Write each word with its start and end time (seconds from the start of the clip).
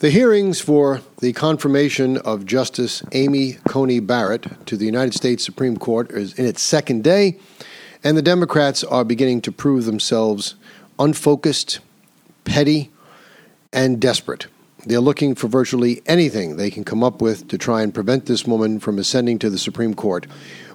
The 0.00 0.08
hearings 0.08 0.62
for 0.62 1.02
the 1.18 1.34
confirmation 1.34 2.16
of 2.16 2.46
Justice 2.46 3.02
Amy 3.12 3.58
Coney 3.68 4.00
Barrett 4.00 4.66
to 4.66 4.78
the 4.78 4.86
United 4.86 5.12
States 5.12 5.44
Supreme 5.44 5.76
Court 5.76 6.10
is 6.10 6.32
in 6.38 6.46
its 6.46 6.62
second 6.62 7.04
day, 7.04 7.38
and 8.02 8.16
the 8.16 8.22
Democrats 8.22 8.82
are 8.82 9.04
beginning 9.04 9.42
to 9.42 9.52
prove 9.52 9.84
themselves 9.84 10.54
unfocused, 10.98 11.80
petty, 12.44 12.90
and 13.74 14.00
desperate. 14.00 14.46
They're 14.86 15.00
looking 15.00 15.34
for 15.34 15.48
virtually 15.48 16.00
anything 16.06 16.56
they 16.56 16.70
can 16.70 16.82
come 16.82 17.04
up 17.04 17.20
with 17.20 17.48
to 17.48 17.58
try 17.58 17.82
and 17.82 17.92
prevent 17.92 18.24
this 18.24 18.46
woman 18.46 18.80
from 18.80 18.98
ascending 18.98 19.38
to 19.40 19.50
the 19.50 19.58
Supreme 19.58 19.92
Court, 19.92 20.26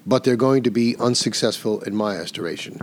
but 0.06 0.24
they're 0.24 0.36
going 0.36 0.62
to 0.62 0.70
be 0.70 0.96
unsuccessful 0.98 1.82
in 1.82 1.96
my 1.96 2.16
estimation. 2.16 2.80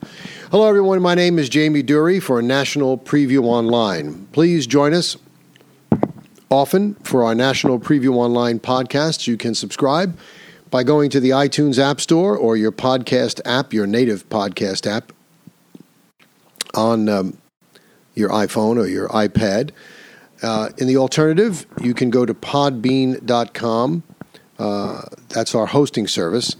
Hello, 0.51 0.69
everyone. 0.69 1.03
My 1.03 1.15
name 1.15 1.39
is 1.39 1.49
Jamie 1.49 1.85
Dury 1.85 2.21
for 2.21 2.43
National 2.43 2.99
Preview 2.99 3.45
Online. 3.45 4.27
Please 4.33 4.67
join 4.67 4.93
us 4.93 5.17
often 6.53 6.95
for 6.97 7.25
our 7.25 7.35
National 7.35 7.81
Preview 7.81 8.15
Online 8.15 8.61
podcasts. 8.61 9.27
You 9.27 9.39
can 9.39 9.55
subscribe 9.55 10.17
by 10.71 10.83
going 10.83 11.09
to 11.11 11.19
the 11.19 11.31
iTunes 11.31 11.79
App 11.79 11.99
Store 11.99 12.37
or 12.37 12.59
your 12.59 12.71
podcast 12.71 13.41
app, 13.47 13.73
your 13.73 13.87
native 13.87 14.29
podcast 14.29 14.87
app, 14.87 15.13
on 16.75 17.09
um, 17.09 17.39
your 18.15 18.29
iPhone 18.29 18.77
or 18.77 18.87
your 18.87 19.09
iPad. 19.09 19.71
Uh, 20.43 20.69
in 20.77 20.87
the 20.87 20.97
alternative, 20.97 21.67
you 21.81 21.95
can 21.95 22.11
go 22.11 22.27
to 22.27 22.35
podbean.com. 22.35 24.03
Uh, 24.59 25.03
that's 25.31 25.55
our 25.55 25.67
hosting 25.67 26.07
service. 26.07 26.57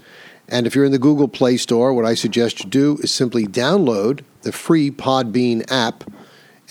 And 0.49 0.65
if 0.65 0.75
you're 0.75 0.85
in 0.85 0.91
the 0.91 0.99
Google 0.99 1.27
Play 1.27 1.57
Store, 1.57 1.93
what 1.93 2.05
I 2.05 2.15
suggest 2.15 2.63
you 2.63 2.69
do 2.69 2.97
is 3.03 3.13
simply 3.13 3.45
download 3.45 4.21
the 4.41 4.51
free 4.51 4.89
Podbean 4.89 5.63
app, 5.71 6.03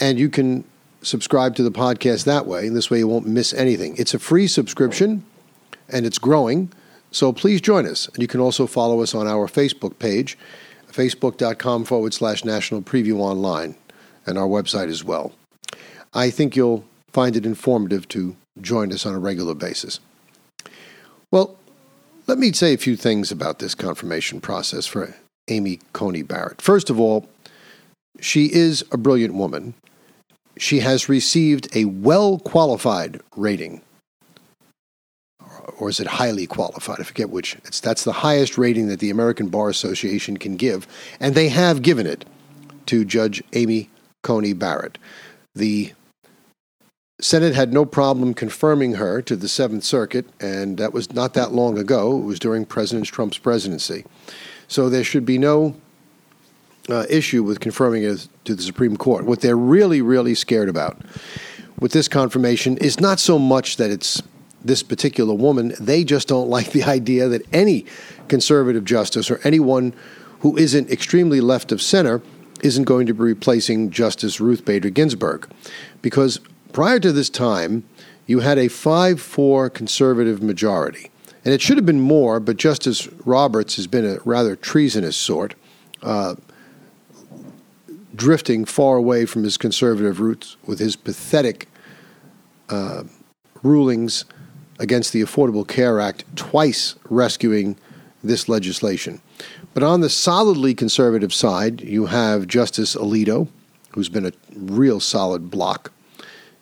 and 0.00 0.18
you 0.18 0.28
can 0.28 0.64
subscribe 1.02 1.56
to 1.56 1.62
the 1.62 1.70
podcast 1.70 2.24
that 2.24 2.46
way. 2.46 2.66
And 2.66 2.76
this 2.76 2.90
way, 2.90 2.98
you 2.98 3.08
won't 3.08 3.26
miss 3.26 3.52
anything. 3.52 3.96
It's 3.96 4.14
a 4.14 4.18
free 4.18 4.46
subscription, 4.46 5.24
and 5.88 6.06
it's 6.06 6.18
growing. 6.18 6.72
So 7.10 7.32
please 7.32 7.60
join 7.60 7.86
us. 7.86 8.08
And 8.08 8.18
you 8.18 8.28
can 8.28 8.40
also 8.40 8.66
follow 8.66 9.02
us 9.02 9.14
on 9.14 9.26
our 9.26 9.46
Facebook 9.46 9.98
page, 9.98 10.38
facebook.com 10.90 11.84
forward 11.84 12.14
slash 12.14 12.44
national 12.44 12.82
preview 12.82 13.18
online, 13.18 13.74
and 14.26 14.38
our 14.38 14.46
website 14.46 14.88
as 14.88 15.04
well. 15.04 15.32
I 16.14 16.30
think 16.30 16.56
you'll 16.56 16.84
find 17.12 17.36
it 17.36 17.46
informative 17.46 18.08
to 18.08 18.36
join 18.60 18.92
us 18.92 19.06
on 19.06 19.14
a 19.14 19.18
regular 19.18 19.54
basis. 19.54 20.00
Well, 21.30 21.56
let 22.26 22.38
me 22.38 22.52
say 22.52 22.74
a 22.74 22.78
few 22.78 22.96
things 22.96 23.30
about 23.30 23.58
this 23.58 23.74
confirmation 23.74 24.40
process 24.40 24.86
for 24.86 25.14
Amy 25.48 25.80
Coney 25.92 26.22
Barrett. 26.22 26.60
First 26.60 26.90
of 26.90 27.00
all, 27.00 27.28
she 28.20 28.52
is 28.52 28.84
a 28.92 28.96
brilliant 28.96 29.34
woman. 29.34 29.74
She 30.56 30.80
has 30.80 31.08
received 31.08 31.74
a 31.74 31.86
well 31.86 32.38
qualified 32.38 33.20
rating. 33.36 33.82
Or 35.78 35.88
is 35.88 36.00
it 36.00 36.06
highly 36.06 36.46
qualified? 36.46 37.00
I 37.00 37.04
forget 37.04 37.30
which. 37.30 37.56
It's, 37.64 37.80
that's 37.80 38.04
the 38.04 38.12
highest 38.12 38.58
rating 38.58 38.88
that 38.88 39.00
the 39.00 39.10
American 39.10 39.48
Bar 39.48 39.68
Association 39.68 40.36
can 40.36 40.56
give, 40.56 40.86
and 41.20 41.34
they 41.34 41.48
have 41.48 41.82
given 41.82 42.06
it 42.06 42.24
to 42.86 43.04
Judge 43.04 43.42
Amy 43.52 43.90
Coney 44.22 44.52
Barrett. 44.52 44.98
The 45.54 45.92
Senate 47.20 47.54
had 47.54 47.72
no 47.72 47.84
problem 47.84 48.34
confirming 48.34 48.94
her 48.94 49.22
to 49.22 49.36
the 49.36 49.48
Seventh 49.48 49.84
Circuit, 49.84 50.26
and 50.40 50.78
that 50.78 50.92
was 50.92 51.12
not 51.12 51.34
that 51.34 51.52
long 51.52 51.78
ago. 51.78 52.18
It 52.18 52.24
was 52.24 52.38
during 52.40 52.64
President 52.64 53.06
Trump's 53.06 53.38
presidency. 53.38 54.04
So 54.66 54.88
there 54.88 55.04
should 55.04 55.24
be 55.24 55.38
no 55.38 55.76
uh, 56.88 57.06
issue 57.08 57.42
with 57.42 57.60
confirming 57.60 58.02
it 58.02 58.28
to 58.44 58.54
the 58.54 58.62
Supreme 58.62 58.96
Court. 58.96 59.24
What 59.24 59.40
they're 59.40 59.56
really, 59.56 60.02
really 60.02 60.34
scared 60.34 60.68
about 60.68 61.00
with 61.78 61.92
this 61.92 62.08
confirmation 62.08 62.76
is 62.78 63.00
not 63.00 63.18
so 63.18 63.38
much 63.38 63.76
that 63.76 63.90
it's 63.90 64.22
this 64.64 64.82
particular 64.82 65.34
woman, 65.34 65.74
they 65.80 66.04
just 66.04 66.28
don't 66.28 66.48
like 66.48 66.70
the 66.70 66.84
idea 66.84 67.28
that 67.28 67.42
any 67.52 67.84
conservative 68.28 68.84
justice 68.84 69.30
or 69.30 69.40
anyone 69.42 69.92
who 70.40 70.56
isn't 70.56 70.90
extremely 70.90 71.40
left 71.40 71.72
of 71.72 71.82
center 71.82 72.22
isn't 72.62 72.84
going 72.84 73.06
to 73.06 73.14
be 73.14 73.22
replacing 73.22 73.90
Justice 73.90 74.40
Ruth 74.40 74.64
Bader 74.64 74.90
Ginsburg. 74.90 75.48
Because 76.00 76.38
Prior 76.72 76.98
to 77.00 77.12
this 77.12 77.28
time, 77.28 77.84
you 78.26 78.40
had 78.40 78.58
a 78.58 78.68
5 78.68 79.20
4 79.20 79.68
conservative 79.70 80.42
majority. 80.42 81.10
And 81.44 81.52
it 81.52 81.60
should 81.60 81.76
have 81.76 81.84
been 81.84 82.00
more, 82.00 82.40
but 82.40 82.56
Justice 82.56 83.08
Roberts 83.26 83.76
has 83.76 83.86
been 83.86 84.06
a 84.06 84.18
rather 84.24 84.56
treasonous 84.56 85.16
sort, 85.16 85.54
uh, 86.02 86.36
drifting 88.14 88.64
far 88.64 88.96
away 88.96 89.26
from 89.26 89.44
his 89.44 89.56
conservative 89.56 90.20
roots 90.20 90.56
with 90.66 90.78
his 90.78 90.96
pathetic 90.96 91.68
uh, 92.68 93.04
rulings 93.62 94.24
against 94.78 95.12
the 95.12 95.22
Affordable 95.22 95.66
Care 95.66 96.00
Act, 96.00 96.24
twice 96.36 96.96
rescuing 97.08 97.76
this 98.22 98.48
legislation. 98.48 99.20
But 99.74 99.82
on 99.82 100.00
the 100.00 100.10
solidly 100.10 100.74
conservative 100.74 101.32
side, 101.32 101.80
you 101.80 102.06
have 102.06 102.46
Justice 102.46 102.94
Alito, 102.94 103.48
who's 103.90 104.08
been 104.08 104.26
a 104.26 104.32
real 104.54 105.00
solid 105.00 105.50
block. 105.50 105.92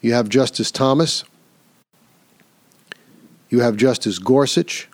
You 0.00 0.14
have 0.14 0.28
Justice 0.28 0.70
Thomas. 0.70 1.24
You 3.48 3.60
have 3.60 3.76
Justice 3.76 4.18
Gorsuch. 4.18 4.88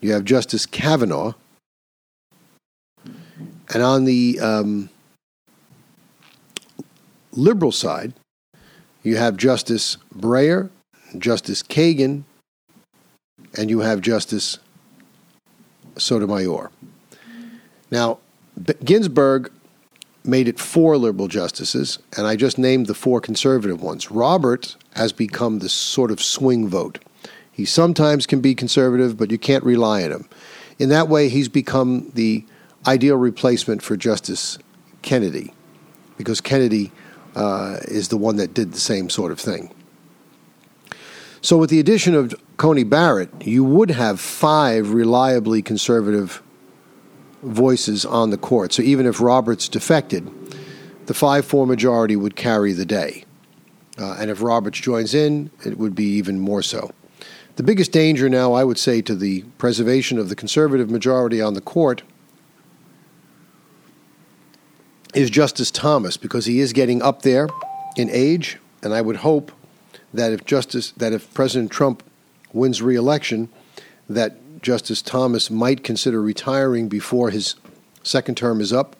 You 0.00 0.12
have 0.12 0.24
Justice 0.24 0.66
Kavanaugh. 0.66 1.34
And 3.72 3.82
on 3.82 4.04
the 4.04 4.38
um, 4.40 4.90
liberal 7.32 7.72
side, 7.72 8.12
you 9.02 9.16
have 9.16 9.36
Justice 9.36 9.96
Breyer, 10.14 10.70
Justice 11.16 11.62
Kagan, 11.62 12.24
and 13.56 13.70
you 13.70 13.80
have 13.80 14.00
Justice 14.00 14.58
Sotomayor. 15.96 16.70
Now, 17.90 18.18
Ginsburg 18.84 19.50
made 20.24 20.48
it 20.48 20.58
four 20.58 20.96
liberal 20.96 21.28
justices, 21.28 21.98
and 22.16 22.26
I 22.26 22.36
just 22.36 22.58
named 22.58 22.86
the 22.86 22.94
four 22.94 23.20
conservative 23.20 23.82
ones. 23.82 24.10
Robert 24.10 24.76
has 24.94 25.12
become 25.12 25.58
the 25.58 25.68
sort 25.68 26.10
of 26.10 26.20
swing 26.20 26.68
vote. 26.68 26.98
He 27.50 27.64
sometimes 27.64 28.26
can 28.26 28.40
be 28.40 28.54
conservative, 28.54 29.16
but 29.16 29.30
you 29.30 29.38
can't 29.38 29.64
rely 29.64 30.04
on 30.04 30.12
him. 30.12 30.28
In 30.78 30.88
that 30.90 31.08
way, 31.08 31.28
he's 31.28 31.48
become 31.48 32.10
the 32.14 32.44
ideal 32.86 33.16
replacement 33.16 33.82
for 33.82 33.96
Justice 33.96 34.58
Kennedy, 35.02 35.52
because 36.16 36.40
Kennedy 36.40 36.92
uh, 37.34 37.78
is 37.84 38.08
the 38.08 38.16
one 38.16 38.36
that 38.36 38.54
did 38.54 38.72
the 38.72 38.80
same 38.80 39.10
sort 39.10 39.32
of 39.32 39.40
thing. 39.40 39.74
So, 41.42 41.56
with 41.56 41.70
the 41.70 41.80
addition 41.80 42.14
of 42.14 42.34
Coney 42.58 42.84
Barrett, 42.84 43.30
you 43.46 43.64
would 43.64 43.90
have 43.90 44.20
five 44.20 44.90
reliably 44.90 45.62
conservative 45.62 46.42
voices 47.42 48.04
on 48.04 48.30
the 48.30 48.36
court. 48.36 48.72
So 48.72 48.82
even 48.82 49.06
if 49.06 49.20
Roberts 49.20 49.68
defected, 49.68 50.30
the 51.06 51.14
5 51.14 51.44
4 51.44 51.66
majority 51.66 52.16
would 52.16 52.36
carry 52.36 52.72
the 52.72 52.84
day. 52.84 53.24
Uh, 53.98 54.16
and 54.18 54.30
if 54.30 54.42
Roberts 54.42 54.78
joins 54.78 55.14
in, 55.14 55.50
it 55.64 55.78
would 55.78 55.94
be 55.94 56.04
even 56.04 56.38
more 56.38 56.62
so. 56.62 56.90
The 57.56 57.62
biggest 57.62 57.92
danger 57.92 58.28
now, 58.28 58.54
I 58.54 58.64
would 58.64 58.78
say, 58.78 59.02
to 59.02 59.14
the 59.14 59.42
preservation 59.58 60.18
of 60.18 60.28
the 60.28 60.36
conservative 60.36 60.90
majority 60.90 61.42
on 61.42 61.54
the 61.54 61.60
court 61.60 62.02
is 65.14 65.30
Justice 65.30 65.70
Thomas, 65.70 66.16
because 66.16 66.46
he 66.46 66.60
is 66.60 66.72
getting 66.72 67.02
up 67.02 67.22
there 67.22 67.48
in 67.96 68.08
age, 68.10 68.58
and 68.82 68.94
I 68.94 69.00
would 69.00 69.16
hope 69.16 69.52
that 70.12 70.32
if 70.32 70.44
Justice 70.44 70.92
that 70.92 71.12
if 71.12 71.32
President 71.34 71.70
Trump 71.70 72.02
wins 72.52 72.82
re-election, 72.82 73.48
that 74.08 74.62
Justice 74.62 75.02
Thomas 75.02 75.50
might 75.50 75.84
consider 75.84 76.20
retiring 76.20 76.88
before 76.88 77.30
his 77.30 77.54
second 78.02 78.36
term 78.36 78.60
is 78.60 78.72
up 78.72 78.96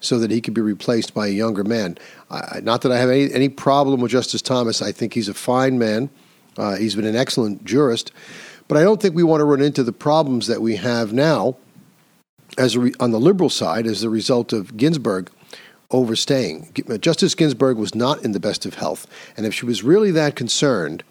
so 0.00 0.18
that 0.18 0.30
he 0.30 0.40
could 0.40 0.54
be 0.54 0.60
replaced 0.60 1.12
by 1.12 1.26
a 1.26 1.30
younger 1.30 1.64
man. 1.64 1.98
I, 2.30 2.60
not 2.62 2.82
that 2.82 2.92
I 2.92 2.98
have 2.98 3.10
any, 3.10 3.32
any 3.32 3.48
problem 3.48 4.00
with 4.00 4.12
Justice 4.12 4.42
Thomas. 4.42 4.80
I 4.80 4.92
think 4.92 5.14
he's 5.14 5.28
a 5.28 5.34
fine 5.34 5.78
man. 5.78 6.08
Uh, 6.56 6.76
he's 6.76 6.94
been 6.94 7.04
an 7.04 7.16
excellent 7.16 7.64
jurist. 7.64 8.12
But 8.66 8.78
I 8.78 8.82
don't 8.82 9.00
think 9.00 9.14
we 9.14 9.22
want 9.22 9.40
to 9.40 9.44
run 9.44 9.60
into 9.60 9.82
the 9.82 9.92
problems 9.92 10.46
that 10.46 10.62
we 10.62 10.76
have 10.76 11.12
now 11.12 11.56
as 12.56 12.78
re- 12.78 12.94
on 12.98 13.10
the 13.10 13.20
liberal 13.20 13.50
side 13.50 13.86
as 13.86 14.00
the 14.00 14.08
result 14.08 14.52
of 14.52 14.76
Ginsburg 14.76 15.30
overstaying. 15.90 16.72
Justice 17.00 17.34
Ginsburg 17.34 17.76
was 17.76 17.94
not 17.94 18.22
in 18.24 18.32
the 18.32 18.40
best 18.40 18.64
of 18.66 18.74
health. 18.74 19.06
And 19.36 19.46
if 19.46 19.54
she 19.54 19.66
was 19.66 19.82
really 19.82 20.10
that 20.12 20.36
concerned 20.36 21.02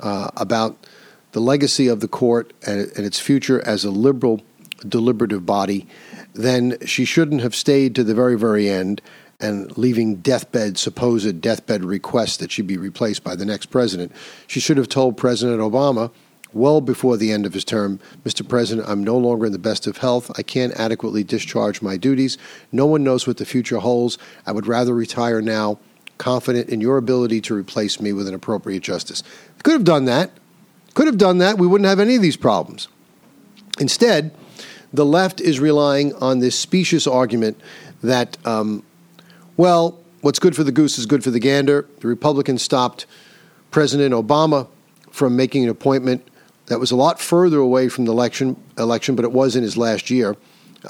uh, 0.00 0.30
about 0.36 0.86
the 1.32 1.40
legacy 1.40 1.88
of 1.88 2.00
the 2.00 2.08
court 2.08 2.52
and, 2.66 2.90
and 2.96 3.06
its 3.06 3.18
future 3.18 3.66
as 3.66 3.84
a 3.84 3.90
liberal 3.90 4.42
deliberative 4.86 5.44
body, 5.44 5.86
then 6.34 6.76
she 6.84 7.04
shouldn't 7.04 7.40
have 7.40 7.54
stayed 7.54 7.94
to 7.96 8.04
the 8.04 8.14
very, 8.14 8.38
very 8.38 8.68
end 8.68 9.02
and 9.40 9.76
leaving 9.78 10.16
deathbed, 10.16 10.78
supposed 10.78 11.40
deathbed 11.40 11.84
requests 11.84 12.36
that 12.38 12.50
she 12.50 12.62
be 12.62 12.76
replaced 12.76 13.22
by 13.22 13.36
the 13.36 13.44
next 13.44 13.66
president. 13.66 14.12
She 14.46 14.60
should 14.60 14.76
have 14.76 14.88
told 14.88 15.16
President 15.16 15.60
Obama 15.60 16.10
well 16.52 16.80
before 16.80 17.16
the 17.16 17.32
end 17.32 17.46
of 17.46 17.54
his 17.54 17.64
term, 17.64 18.00
Mr. 18.24 18.46
President, 18.46 18.88
I'm 18.88 19.04
no 19.04 19.16
longer 19.16 19.46
in 19.46 19.52
the 19.52 19.58
best 19.58 19.86
of 19.86 19.98
health. 19.98 20.30
I 20.38 20.42
can't 20.42 20.72
adequately 20.74 21.24
discharge 21.24 21.82
my 21.82 21.96
duties. 21.96 22.38
No 22.72 22.86
one 22.86 23.04
knows 23.04 23.26
what 23.26 23.36
the 23.36 23.44
future 23.44 23.78
holds. 23.78 24.18
I 24.46 24.52
would 24.52 24.66
rather 24.66 24.94
retire 24.94 25.42
now 25.42 25.78
confident 26.18 26.68
in 26.68 26.80
your 26.80 26.96
ability 26.96 27.40
to 27.42 27.54
replace 27.54 28.00
me 28.00 28.12
with 28.12 28.28
an 28.28 28.34
appropriate 28.34 28.82
justice. 28.82 29.22
Could 29.62 29.72
have 29.72 29.84
done 29.84 30.04
that. 30.06 30.30
Could 30.94 31.06
have 31.06 31.18
done 31.18 31.38
that. 31.38 31.58
We 31.58 31.66
wouldn't 31.66 31.88
have 31.88 32.00
any 32.00 32.16
of 32.16 32.22
these 32.22 32.36
problems. 32.36 32.88
Instead, 33.78 34.34
the 34.92 35.06
left 35.06 35.40
is 35.40 35.60
relying 35.60 36.14
on 36.14 36.40
this 36.40 36.58
specious 36.58 37.06
argument 37.06 37.60
that, 38.02 38.36
um, 38.46 38.82
well, 39.56 39.98
what's 40.22 40.38
good 40.38 40.56
for 40.56 40.64
the 40.64 40.72
goose 40.72 40.98
is 40.98 41.06
good 41.06 41.22
for 41.22 41.30
the 41.30 41.38
gander. 41.38 41.86
The 42.00 42.08
Republicans 42.08 42.62
stopped 42.62 43.06
President 43.70 44.14
Obama 44.14 44.68
from 45.10 45.36
making 45.36 45.64
an 45.64 45.70
appointment 45.70 46.27
that 46.68 46.78
was 46.78 46.90
a 46.90 46.96
lot 46.96 47.20
further 47.20 47.58
away 47.58 47.88
from 47.88 48.04
the 48.04 48.12
election, 48.12 48.56
election 48.78 49.14
but 49.16 49.24
it 49.24 49.32
was 49.32 49.56
in 49.56 49.62
his 49.62 49.76
last 49.76 50.10
year, 50.10 50.36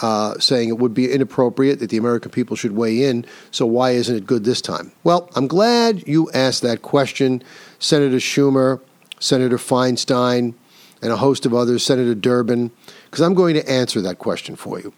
uh, 0.02 0.38
saying 0.38 0.68
it 0.68 0.78
would 0.78 0.94
be 0.94 1.10
inappropriate 1.10 1.78
that 1.78 1.90
the 1.90 1.96
American 1.96 2.30
people 2.30 2.56
should 2.56 2.72
weigh 2.72 3.04
in. 3.04 3.24
So 3.50 3.64
why 3.64 3.92
isn't 3.92 4.14
it 4.14 4.26
good 4.26 4.44
this 4.44 4.60
time? 4.60 4.92
Well, 5.04 5.30
I'm 5.34 5.46
glad 5.46 6.06
you 6.06 6.30
asked 6.32 6.62
that 6.62 6.82
question, 6.82 7.42
Senator 7.78 8.16
Schumer, 8.16 8.80
Senator 9.20 9.56
Feinstein, 9.56 10.54
and 11.00 11.12
a 11.12 11.16
host 11.16 11.46
of 11.46 11.54
others, 11.54 11.84
Senator 11.84 12.14
Durbin, 12.14 12.70
because 13.06 13.20
I'm 13.20 13.34
going 13.34 13.54
to 13.54 13.70
answer 13.70 14.00
that 14.00 14.18
question 14.18 14.56
for 14.56 14.80
you. 14.80 14.92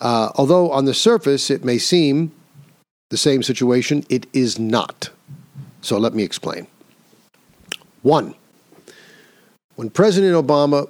Uh, 0.00 0.30
although 0.36 0.70
on 0.70 0.86
the 0.86 0.94
surface 0.94 1.50
it 1.50 1.64
may 1.64 1.78
seem 1.78 2.32
the 3.10 3.16
same 3.16 3.42
situation, 3.42 4.04
it 4.08 4.26
is 4.32 4.58
not. 4.58 5.10
So 5.82 5.98
let 5.98 6.14
me 6.14 6.22
explain. 6.22 6.66
One, 8.02 8.34
when 9.76 9.90
President 9.90 10.34
Obama 10.34 10.88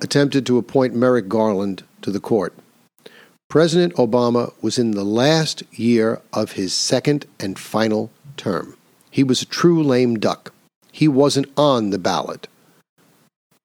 attempted 0.00 0.46
to 0.46 0.58
appoint 0.58 0.94
Merrick 0.94 1.28
Garland 1.28 1.84
to 2.02 2.10
the 2.10 2.20
court, 2.20 2.54
President 3.48 3.94
Obama 3.94 4.52
was 4.60 4.78
in 4.78 4.92
the 4.92 5.04
last 5.04 5.62
year 5.72 6.20
of 6.32 6.52
his 6.52 6.72
second 6.72 7.26
and 7.38 7.58
final 7.58 8.10
term. 8.36 8.76
He 9.10 9.22
was 9.22 9.42
a 9.42 9.46
true 9.46 9.82
lame 9.82 10.18
duck. 10.18 10.52
He 10.90 11.06
wasn't 11.08 11.50
on 11.56 11.90
the 11.90 11.98
ballot 11.98 12.48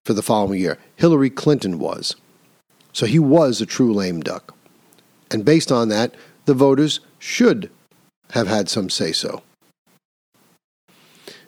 for 0.05 0.13
the 0.13 0.21
following 0.21 0.59
year. 0.59 0.77
Hillary 0.95 1.29
Clinton 1.29 1.79
was. 1.79 2.15
So 2.93 3.05
he 3.05 3.19
was 3.19 3.61
a 3.61 3.65
true 3.65 3.93
lame 3.93 4.21
duck. 4.21 4.55
And 5.31 5.45
based 5.45 5.71
on 5.71 5.89
that, 5.89 6.13
the 6.45 6.53
voters 6.53 6.99
should 7.19 7.69
have 8.31 8.47
had 8.47 8.69
some 8.69 8.89
say 8.89 9.11
so. 9.11 9.41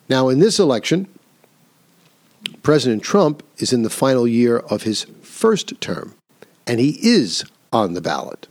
Now, 0.10 0.30
in 0.30 0.40
this 0.40 0.60
election, 0.60 1.08
President 2.64 3.04
Trump 3.04 3.44
is 3.58 3.74
in 3.74 3.84
the 3.84 3.90
final 3.90 4.26
year 4.26 4.58
of 4.58 4.84
his 4.84 5.04
first 5.22 5.80
term, 5.82 6.16
and 6.66 6.80
he 6.80 6.98
is 7.02 7.44
on 7.74 7.94
the 7.94 8.02
ballot. 8.02 8.48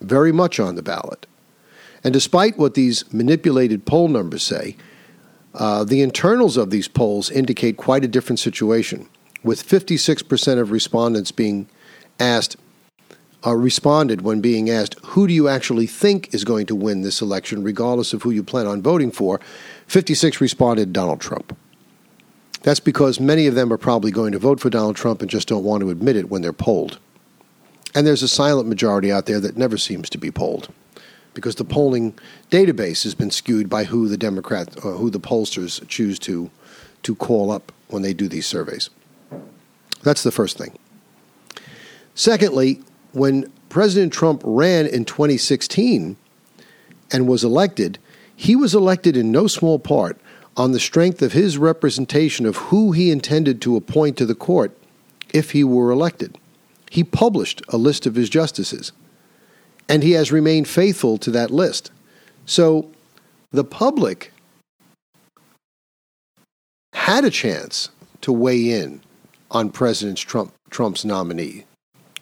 Very 0.00 0.32
much 0.32 0.58
on 0.58 0.74
the 0.74 0.82
ballot. 0.82 1.26
And 2.02 2.12
despite 2.12 2.58
what 2.58 2.74
these 2.74 3.04
manipulated 3.12 3.86
poll 3.86 4.08
numbers 4.08 4.42
say, 4.42 4.76
uh, 5.54 5.84
the 5.84 6.02
internals 6.02 6.56
of 6.56 6.70
these 6.70 6.88
polls 6.88 7.30
indicate 7.30 7.76
quite 7.76 8.04
a 8.04 8.08
different 8.08 8.40
situation, 8.40 9.08
with 9.44 9.66
56% 9.66 10.58
of 10.58 10.72
respondents 10.72 11.30
being 11.30 11.68
asked, 12.18 12.56
uh, 13.46 13.54
responded 13.54 14.22
when 14.22 14.40
being 14.40 14.68
asked, 14.68 14.96
who 15.04 15.28
do 15.28 15.32
you 15.32 15.48
actually 15.48 15.86
think 15.86 16.34
is 16.34 16.42
going 16.42 16.66
to 16.66 16.74
win 16.74 17.02
this 17.02 17.22
election, 17.22 17.62
regardless 17.62 18.12
of 18.12 18.22
who 18.22 18.32
you 18.32 18.42
plan 18.42 18.66
on 18.66 18.82
voting 18.82 19.12
for? 19.12 19.40
56 19.86 20.40
responded 20.40 20.92
Donald 20.92 21.20
Trump. 21.20 21.56
That's 22.62 22.80
because 22.80 23.20
many 23.20 23.46
of 23.46 23.54
them 23.54 23.72
are 23.72 23.78
probably 23.78 24.10
going 24.10 24.32
to 24.32 24.38
vote 24.38 24.60
for 24.60 24.70
Donald 24.70 24.96
Trump 24.96 25.20
and 25.20 25.30
just 25.30 25.48
don't 25.48 25.64
want 25.64 25.82
to 25.82 25.90
admit 25.90 26.16
it 26.16 26.30
when 26.30 26.42
they're 26.42 26.52
polled. 26.52 26.98
And 27.94 28.06
there's 28.06 28.22
a 28.22 28.28
silent 28.28 28.68
majority 28.68 29.12
out 29.12 29.26
there 29.26 29.40
that 29.40 29.56
never 29.56 29.78
seems 29.78 30.10
to 30.10 30.18
be 30.18 30.30
polled 30.30 30.68
because 31.32 31.54
the 31.56 31.64
polling 31.64 32.14
database 32.50 33.04
has 33.04 33.14
been 33.14 33.30
skewed 33.30 33.68
by 33.68 33.84
who 33.84 34.08
the 34.08 34.16
Democrat, 34.16 34.76
uh, 34.78 34.92
who 34.92 35.10
the 35.10 35.20
pollsters 35.20 35.86
choose 35.88 36.18
to 36.20 36.50
to 37.02 37.14
call 37.14 37.52
up 37.52 37.70
when 37.88 38.02
they 38.02 38.12
do 38.12 38.26
these 38.26 38.46
surveys. 38.46 38.90
That's 40.02 40.24
the 40.24 40.32
first 40.32 40.58
thing. 40.58 40.76
Secondly, 42.16 42.80
when 43.12 43.52
President 43.68 44.12
Trump 44.12 44.42
ran 44.44 44.86
in 44.86 45.04
2016 45.04 46.16
and 47.12 47.28
was 47.28 47.44
elected, 47.44 47.98
he 48.34 48.56
was 48.56 48.74
elected 48.74 49.16
in 49.16 49.30
no 49.30 49.46
small 49.46 49.78
part 49.78 50.18
on 50.56 50.72
the 50.72 50.80
strength 50.80 51.22
of 51.22 51.32
his 51.32 51.58
representation 51.58 52.46
of 52.46 52.56
who 52.56 52.92
he 52.92 53.10
intended 53.10 53.60
to 53.60 53.76
appoint 53.76 54.16
to 54.16 54.26
the 54.26 54.34
court 54.34 54.76
if 55.32 55.50
he 55.50 55.62
were 55.62 55.90
elected. 55.90 56.38
He 56.90 57.04
published 57.04 57.62
a 57.68 57.76
list 57.76 58.06
of 58.06 58.14
his 58.14 58.30
justices 58.30 58.92
and 59.88 60.02
he 60.02 60.12
has 60.12 60.32
remained 60.32 60.68
faithful 60.68 61.18
to 61.18 61.30
that 61.32 61.50
list. 61.50 61.90
So 62.46 62.90
the 63.50 63.64
public 63.64 64.32
had 66.92 67.24
a 67.24 67.30
chance 67.30 67.90
to 68.22 68.32
weigh 68.32 68.70
in 68.70 69.00
on 69.50 69.70
President 69.70 70.18
Trump, 70.18 70.52
Trump's 70.70 71.04
nominee. 71.04 71.64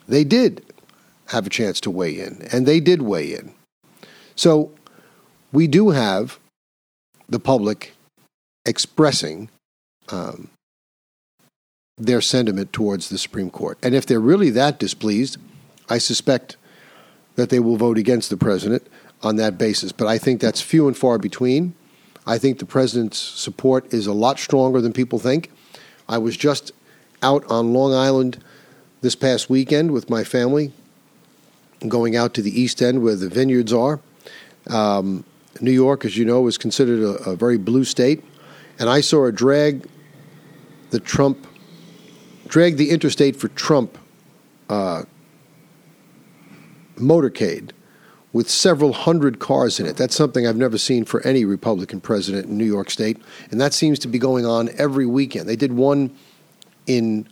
They 0.06 0.24
did 0.24 0.64
have 1.28 1.46
a 1.46 1.50
chance 1.50 1.80
to 1.80 1.90
weigh 1.90 2.20
in, 2.20 2.46
and 2.52 2.66
they 2.66 2.80
did 2.80 3.00
weigh 3.00 3.32
in. 3.32 3.54
So 4.36 4.72
we 5.52 5.66
do 5.66 5.90
have 5.90 6.38
the 7.28 7.40
public 7.40 7.93
expressing 8.66 9.48
um, 10.10 10.50
their 11.96 12.20
sentiment 12.20 12.72
towards 12.72 13.08
the 13.08 13.18
Supreme 13.18 13.50
Court. 13.50 13.78
And 13.82 13.94
if 13.94 14.06
they're 14.06 14.20
really 14.20 14.50
that 14.50 14.78
displeased, 14.78 15.38
I 15.88 15.98
suspect 15.98 16.56
that 17.36 17.50
they 17.50 17.60
will 17.60 17.76
vote 17.76 17.98
against 17.98 18.30
the 18.30 18.36
president 18.36 18.86
on 19.22 19.36
that 19.36 19.58
basis. 19.58 19.92
But 19.92 20.06
I 20.06 20.18
think 20.18 20.40
that's 20.40 20.60
few 20.60 20.86
and 20.86 20.96
far 20.96 21.18
between. 21.18 21.74
I 22.26 22.38
think 22.38 22.58
the 22.58 22.66
president's 22.66 23.18
support 23.18 23.92
is 23.92 24.06
a 24.06 24.12
lot 24.12 24.38
stronger 24.38 24.80
than 24.80 24.92
people 24.92 25.18
think. 25.18 25.50
I 26.08 26.18
was 26.18 26.36
just 26.36 26.72
out 27.22 27.44
on 27.50 27.72
Long 27.72 27.92
Island 27.92 28.42
this 29.00 29.14
past 29.14 29.50
weekend 29.50 29.90
with 29.90 30.08
my 30.08 30.24
family, 30.24 30.72
going 31.86 32.16
out 32.16 32.34
to 32.34 32.42
the 32.42 32.58
East 32.58 32.80
End 32.80 33.02
where 33.02 33.16
the 33.16 33.28
vineyards 33.28 33.72
are. 33.72 34.00
Um, 34.68 35.24
New 35.60 35.72
York, 35.72 36.04
as 36.04 36.16
you 36.16 36.24
know, 36.24 36.46
is 36.46 36.56
considered 36.56 37.00
a, 37.00 37.30
a, 37.30 37.36
very 37.36 37.58
blue 37.58 37.84
state, 37.84 38.24
and 38.78 38.88
I 38.88 39.00
saw 39.00 39.24
a 39.26 39.32
drag 39.32 39.88
the 40.90 41.00
Trump, 41.00 41.46
drag 42.46 42.76
the 42.76 42.90
interstate 42.90 43.34
for 43.34 43.48
Trump 43.48 43.98
uh, 44.68 45.02
motorcade 46.96 47.72
with 48.32 48.48
several 48.48 48.92
hundred 48.92 49.38
cars 49.38 49.80
in 49.80 49.86
it. 49.86 49.96
That's 49.96 50.14
something 50.14 50.46
I've 50.46 50.56
never 50.56 50.78
seen 50.78 51.04
for 51.04 51.20
any 51.22 51.44
Republican 51.44 52.00
president 52.00 52.46
in 52.46 52.56
New 52.56 52.64
York 52.64 52.90
State, 52.90 53.20
and 53.50 53.60
that 53.60 53.74
seems 53.74 53.98
to 54.00 54.08
be 54.08 54.18
going 54.18 54.46
on 54.46 54.70
every 54.76 55.06
weekend. 55.06 55.48
They 55.48 55.56
did 55.56 55.72
one 55.72 56.14
in 56.86 57.28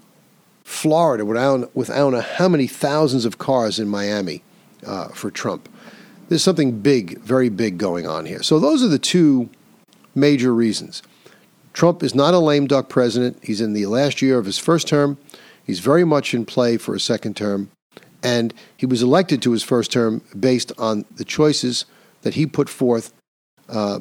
Florida 0.64 1.24
without, 1.24 1.74
without 1.76 2.24
how 2.24 2.48
many 2.48 2.66
thousands 2.66 3.24
of 3.24 3.38
cars 3.38 3.78
in 3.78 3.88
Miami 3.88 4.42
uh, 4.86 5.08
for 5.08 5.30
Trump. 5.30 5.68
There's 6.28 6.42
something 6.42 6.80
big, 6.80 7.18
very 7.20 7.48
big 7.48 7.78
going 7.78 8.06
on 8.06 8.26
here. 8.26 8.42
So 8.42 8.58
those 8.58 8.82
are 8.82 8.88
the 8.88 8.98
two 8.98 9.50
major 10.14 10.54
reasons. 10.54 11.02
Trump 11.72 12.02
is 12.02 12.14
not 12.14 12.34
a 12.34 12.38
lame 12.38 12.66
duck 12.66 12.88
president. 12.88 13.38
He's 13.42 13.60
in 13.60 13.72
the 13.72 13.86
last 13.86 14.22
year 14.22 14.38
of 14.38 14.44
his 14.44 14.58
first 14.58 14.88
term. 14.88 15.18
He's 15.64 15.80
very 15.80 16.04
much 16.04 16.34
in 16.34 16.44
play 16.44 16.76
for 16.76 16.94
a 16.94 17.00
second 17.00 17.36
term. 17.36 17.70
And 18.22 18.54
he 18.76 18.86
was 18.86 19.02
elected 19.02 19.42
to 19.42 19.52
his 19.52 19.62
first 19.62 19.90
term 19.90 20.22
based 20.38 20.72
on 20.78 21.04
the 21.16 21.24
choices 21.24 21.86
that 22.22 22.34
he 22.34 22.46
put 22.46 22.68
forth 22.68 23.12
uh, 23.68 24.00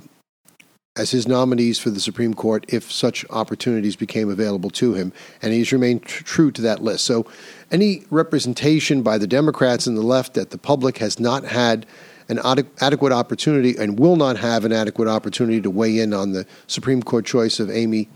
as 0.97 1.11
his 1.11 1.27
nominees 1.27 1.79
for 1.79 1.89
the 1.89 1.99
Supreme 1.99 2.33
Court 2.33 2.65
if 2.67 2.91
such 2.91 3.25
opportunities 3.29 3.95
became 3.95 4.29
available 4.29 4.69
to 4.71 4.93
him. 4.93 5.13
And 5.41 5.53
he's 5.53 5.71
remained 5.71 6.03
tr- 6.03 6.23
true 6.23 6.51
to 6.51 6.61
that 6.63 6.83
list. 6.83 7.05
So, 7.05 7.25
any 7.71 8.03
representation 8.09 9.01
by 9.01 9.17
the 9.17 9.27
Democrats 9.27 9.87
and 9.87 9.97
the 9.97 10.01
left 10.01 10.33
that 10.33 10.49
the 10.49 10.57
public 10.57 10.97
has 10.97 11.19
not 11.19 11.45
had 11.45 11.85
an 12.31 12.39
ad- 12.45 12.65
adequate 12.79 13.11
opportunity 13.11 13.75
and 13.77 13.99
will 13.99 14.15
not 14.15 14.37
have 14.37 14.63
an 14.63 14.71
adequate 14.71 15.09
opportunity 15.09 15.59
to 15.61 15.69
weigh 15.69 15.99
in 15.99 16.13
on 16.13 16.31
the 16.31 16.47
Supreme 16.65 17.03
Court 17.03 17.25
choice 17.25 17.59
of 17.59 17.69
Amy 17.69 18.07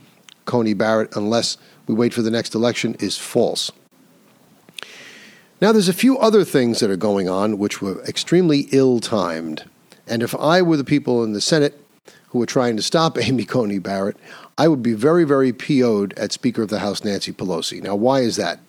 Coney 0.45 0.73
Barrett 0.73 1.15
unless 1.15 1.57
we 1.85 1.93
wait 1.93 2.13
for 2.13 2.21
the 2.21 2.31
next 2.31 2.55
election 2.55 2.95
is 2.99 3.17
false. 3.17 3.71
Now, 5.59 5.71
there's 5.71 5.89
a 5.89 5.93
few 5.93 6.17
other 6.17 6.45
things 6.45 6.79
that 6.79 6.89
are 6.89 6.97
going 6.97 7.27
on 7.27 7.57
which 7.57 7.81
were 7.81 8.01
extremely 8.05 8.67
ill 8.71 8.99
timed. 8.99 9.69
And 10.07 10.23
if 10.23 10.33
I 10.35 10.61
were 10.61 10.77
the 10.77 10.83
people 10.83 11.23
in 11.23 11.33
the 11.33 11.41
Senate 11.41 11.79
who 12.29 12.39
were 12.39 12.45
trying 12.45 12.77
to 12.77 12.83
stop 12.83 13.17
Amy 13.21 13.43
Coney 13.43 13.79
Barrett, 13.79 14.17
I 14.57 14.69
would 14.69 14.81
be 14.81 14.93
very, 14.93 15.25
very 15.25 15.51
PO'd 15.51 16.13
at 16.17 16.31
Speaker 16.31 16.61
of 16.61 16.69
the 16.69 16.79
House 16.79 17.03
Nancy 17.03 17.33
Pelosi. 17.33 17.83
Now, 17.83 17.95
why 17.95 18.21
is 18.21 18.37
that? 18.37 18.59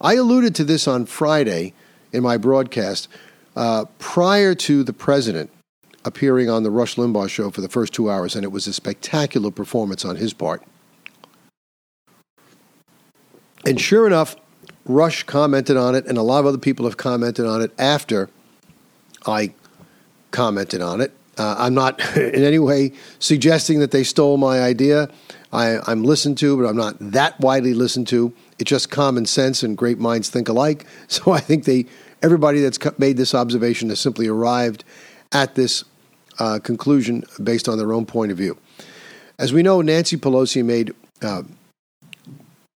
I 0.00 0.14
alluded 0.14 0.54
to 0.56 0.64
this 0.64 0.88
on 0.88 1.06
Friday 1.06 1.74
in 2.12 2.22
my 2.24 2.36
broadcast 2.36 3.08
uh, 3.56 3.86
prior 3.98 4.54
to 4.54 4.84
the 4.84 4.92
president 4.92 5.50
appearing 6.04 6.48
on 6.48 6.62
the 6.62 6.70
Rush 6.70 6.96
Limbaugh 6.96 7.28
show 7.28 7.50
for 7.50 7.60
the 7.60 7.68
first 7.68 7.92
two 7.92 8.10
hours, 8.10 8.36
and 8.36 8.44
it 8.44 8.52
was 8.52 8.66
a 8.66 8.72
spectacular 8.72 9.50
performance 9.50 10.04
on 10.04 10.16
his 10.16 10.32
part. 10.32 10.62
And 13.64 13.80
sure 13.80 14.06
enough, 14.06 14.36
Rush 14.84 15.24
commented 15.24 15.76
on 15.76 15.96
it, 15.96 16.06
and 16.06 16.16
a 16.16 16.22
lot 16.22 16.38
of 16.38 16.46
other 16.46 16.58
people 16.58 16.84
have 16.86 16.96
commented 16.96 17.44
on 17.44 17.60
it 17.60 17.72
after 17.78 18.30
I 19.26 19.52
commented 20.30 20.80
on 20.80 21.00
it. 21.00 21.12
Uh, 21.36 21.56
I'm 21.58 21.74
not 21.74 22.00
in 22.16 22.44
any 22.44 22.60
way 22.60 22.92
suggesting 23.18 23.80
that 23.80 23.90
they 23.90 24.04
stole 24.04 24.36
my 24.36 24.60
idea. 24.60 25.10
I, 25.52 25.78
I'm 25.86 26.04
listened 26.04 26.38
to, 26.38 26.56
but 26.56 26.68
I'm 26.68 26.76
not 26.76 26.96
that 27.00 27.38
widely 27.40 27.74
listened 27.74 28.06
to. 28.08 28.32
It's 28.58 28.68
just 28.68 28.90
common 28.90 29.26
sense, 29.26 29.62
and 29.62 29.76
great 29.76 29.98
minds 29.98 30.28
think 30.28 30.48
alike. 30.48 30.86
So 31.08 31.32
I 31.32 31.40
think 31.40 31.64
they, 31.64 31.86
everybody 32.26 32.60
that's 32.60 32.80
made 32.98 33.16
this 33.16 33.36
observation 33.36 33.88
has 33.88 34.00
simply 34.00 34.26
arrived 34.26 34.82
at 35.30 35.54
this 35.54 35.84
uh, 36.40 36.58
conclusion 36.58 37.22
based 37.40 37.68
on 37.68 37.78
their 37.78 37.92
own 37.92 38.04
point 38.04 38.32
of 38.32 38.36
view. 38.36 38.58
As 39.38 39.52
we 39.52 39.62
know, 39.62 39.80
Nancy 39.80 40.16
Pelosi 40.16 40.64
made 40.64 40.92
uh, 41.22 41.42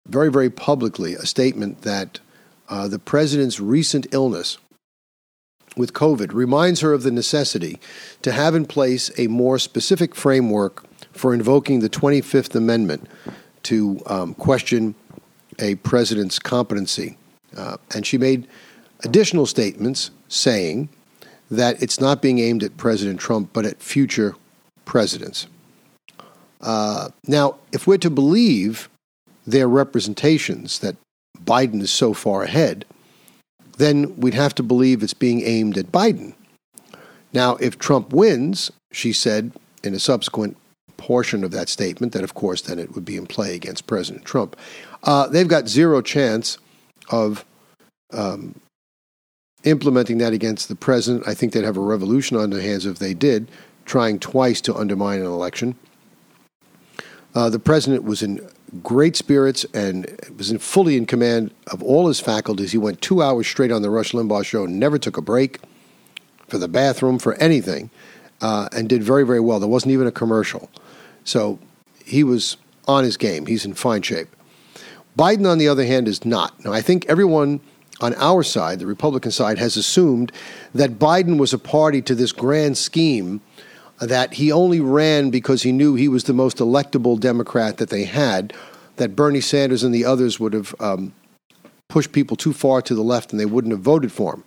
very, 0.09 0.33
very 0.33 0.51
publicly 0.51 1.15
a 1.15 1.25
statement 1.25 1.83
that 1.83 2.19
uh, 2.69 2.89
the 2.89 2.99
president's 2.99 3.61
recent 3.61 4.09
illness 4.11 4.59
with 5.77 5.93
COVID 5.93 6.33
reminds 6.33 6.81
her 6.81 6.93
of 6.93 7.05
the 7.05 7.13
necessity 7.13 7.79
to 8.23 8.33
have 8.33 8.57
in 8.57 8.67
place 8.67 9.13
a 9.17 9.29
more 9.29 9.61
specific 9.61 10.17
framework 10.17 10.85
for 11.13 11.33
invoking 11.33 11.79
the 11.79 11.89
25th 11.89 12.57
Amendment 12.57 13.09
to 13.63 14.03
um, 14.07 14.35
question 14.35 14.97
a 15.61 15.77
president's 15.77 16.41
competency. 16.41 17.17
Uh, 17.57 17.77
and 17.95 18.05
she 18.05 18.19
made 18.19 18.49
additional 19.05 19.47
statements 19.47 20.11
saying 20.29 20.89
that 21.51 21.81
it's 21.83 22.01
not 22.01 22.23
being 22.23 22.39
aimed 22.39 22.63
at 22.63 22.77
President 22.77 23.21
Trump, 23.21 23.51
but 23.53 23.65
at 23.65 23.81
future 23.81 24.35
presidents. 24.85 25.47
Uh, 26.61 27.11
now, 27.27 27.57
if 27.73 27.87
we're 27.87 27.99
to 27.99 28.11
believe 28.11 28.89
their 29.47 29.69
representations 29.69 30.81
that 30.81 30.97
Biden 31.45 31.81
is 31.81 31.91
so 31.91 32.13
far 32.13 32.43
ahead, 32.43 32.85
then 33.79 34.17
we'd 34.17 34.35
have 34.35 34.55
to 34.57 34.63
believe 34.63 35.03
it's 35.03 35.15
being 35.15 35.43
aimed 35.43 35.77
at 35.79 35.93
Biden. 35.93 36.35
Now, 37.33 37.57
if 37.57 37.79
Trump 37.79 38.13
wins, 38.13 38.73
she 38.93 39.13
said 39.13 39.53
in 39.85 39.95
a 39.95 40.01
subsequent 40.01 40.57
portion 40.97 41.45
of 41.45 41.51
that 41.51 41.69
statement, 41.69 42.13
that 42.15 42.25
of 42.25 42.35
course 42.35 42.63
then 42.63 42.79
it 42.79 42.95
would 42.95 43.05
be 43.05 43.17
in 43.17 43.27
play 43.27 43.55
against 43.55 43.87
President 43.87 44.25
Trump, 44.25 44.57
uh, 45.03 45.29
they've 45.29 45.47
got 45.47 45.69
zero 45.69 46.01
chance 46.01 46.59
of 47.11 47.45
um, 48.13 48.59
implementing 49.67 50.19
that 50.19 50.33
against 50.33 50.69
the 50.69 50.75
president. 50.75 51.29
I 51.29 51.35
think 51.35 51.53
they'd 51.53 51.65
have 51.65 51.77
a 51.77 51.81
revolution 51.81 52.37
on 52.37 52.51
their 52.51 52.63
hands 52.63 52.87
if 52.87 52.99
they 52.99 53.13
did, 53.13 53.51
trying 53.85 54.19
twice 54.19 54.61
to 54.63 54.75
undermine 54.75 55.21
an 55.21 55.27
election. 55.27 55.75
Uh, 57.35 57.51
the 57.51 57.59
president 57.59 58.05
was 58.05 58.23
in 58.23 58.49
great 58.83 59.17
spirits 59.17 59.65
and 59.75 60.19
was 60.39 60.51
in, 60.51 60.59
fully 60.59 60.97
in 60.97 61.05
command 61.05 61.53
of 61.67 61.83
all 61.83 62.09
his 62.09 62.21
faculties. 62.21 62.73
He 62.73 62.79
went 62.79 63.03
two 63.03 63.23
hours 63.23 63.47
straight 63.47 63.71
on 63.71 63.83
the 63.83 63.91
Rush 63.91 64.13
Limbaugh 64.13 64.45
show, 64.45 64.65
never 64.65 64.99
took 64.99 65.17
a 65.17 65.23
break 65.23 65.61
for 66.49 66.59
the 66.59 66.69
bathroom, 66.69 67.19
for 67.19 67.35
anything, 67.35 67.91
uh, 68.41 68.69
and 68.73 68.89
did 68.89 69.03
very, 69.03 69.27
very 69.27 69.41
well. 69.41 69.61
There 69.61 69.69
wasn't 69.69 69.93
even 69.93 70.07
a 70.07 70.13
commercial. 70.13 70.71
So 71.25 71.59
he 72.05 72.23
was 72.23 72.57
on 72.87 73.05
his 73.05 73.17
game. 73.17 73.47
He's 73.47 73.65
in 73.65 73.75
fine 73.75 74.03
shape. 74.03 74.29
Biden, 75.19 75.51
on 75.51 75.59
the 75.59 75.69
other 75.69 75.85
hand, 75.85 76.09
is 76.09 76.25
not. 76.25 76.65
Now, 76.65 76.73
I 76.73 76.83
think 76.83 77.07
everyone 77.07 77.61
on 78.01 78.15
our 78.17 78.43
side, 78.43 78.79
the 78.79 78.87
Republican 78.87 79.31
side, 79.31 79.59
has 79.59 79.77
assumed 79.77 80.33
that 80.75 80.99
Biden 80.99 81.39
was 81.39 81.53
a 81.53 81.59
party 81.59 82.03
to 82.03 82.15
this 82.15 82.33
grand 82.33 82.77
scheme 82.77 83.41
that 84.01 84.35
he 84.35 84.53
only 84.53 84.81
ran 84.81 85.31
because 85.31 85.63
he 85.63 85.73
knew 85.73 85.95
he 85.95 86.09
was 86.09 86.25
the 86.25 86.35
most 86.35 86.59
electable 86.59 87.19
Democrat 87.19 87.79
that 87.79 87.89
they 87.89 88.05
had, 88.05 88.53
that 88.97 89.17
Bernie 89.17 89.41
Sanders 89.41 89.83
and 89.83 89.95
the 89.95 90.05
others 90.05 90.39
would 90.39 90.53
have 90.53 90.75
um, 90.81 91.15
pushed 91.89 92.13
people 92.13 92.37
too 92.37 92.53
far 92.53 92.83
to 92.83 92.95
the 92.95 93.03
left 93.03 93.33
and 93.33 93.41
they 93.41 93.47
wouldn't 93.47 93.73
have 93.73 93.81
voted 93.81 94.13
for 94.13 94.35
him. 94.35 94.45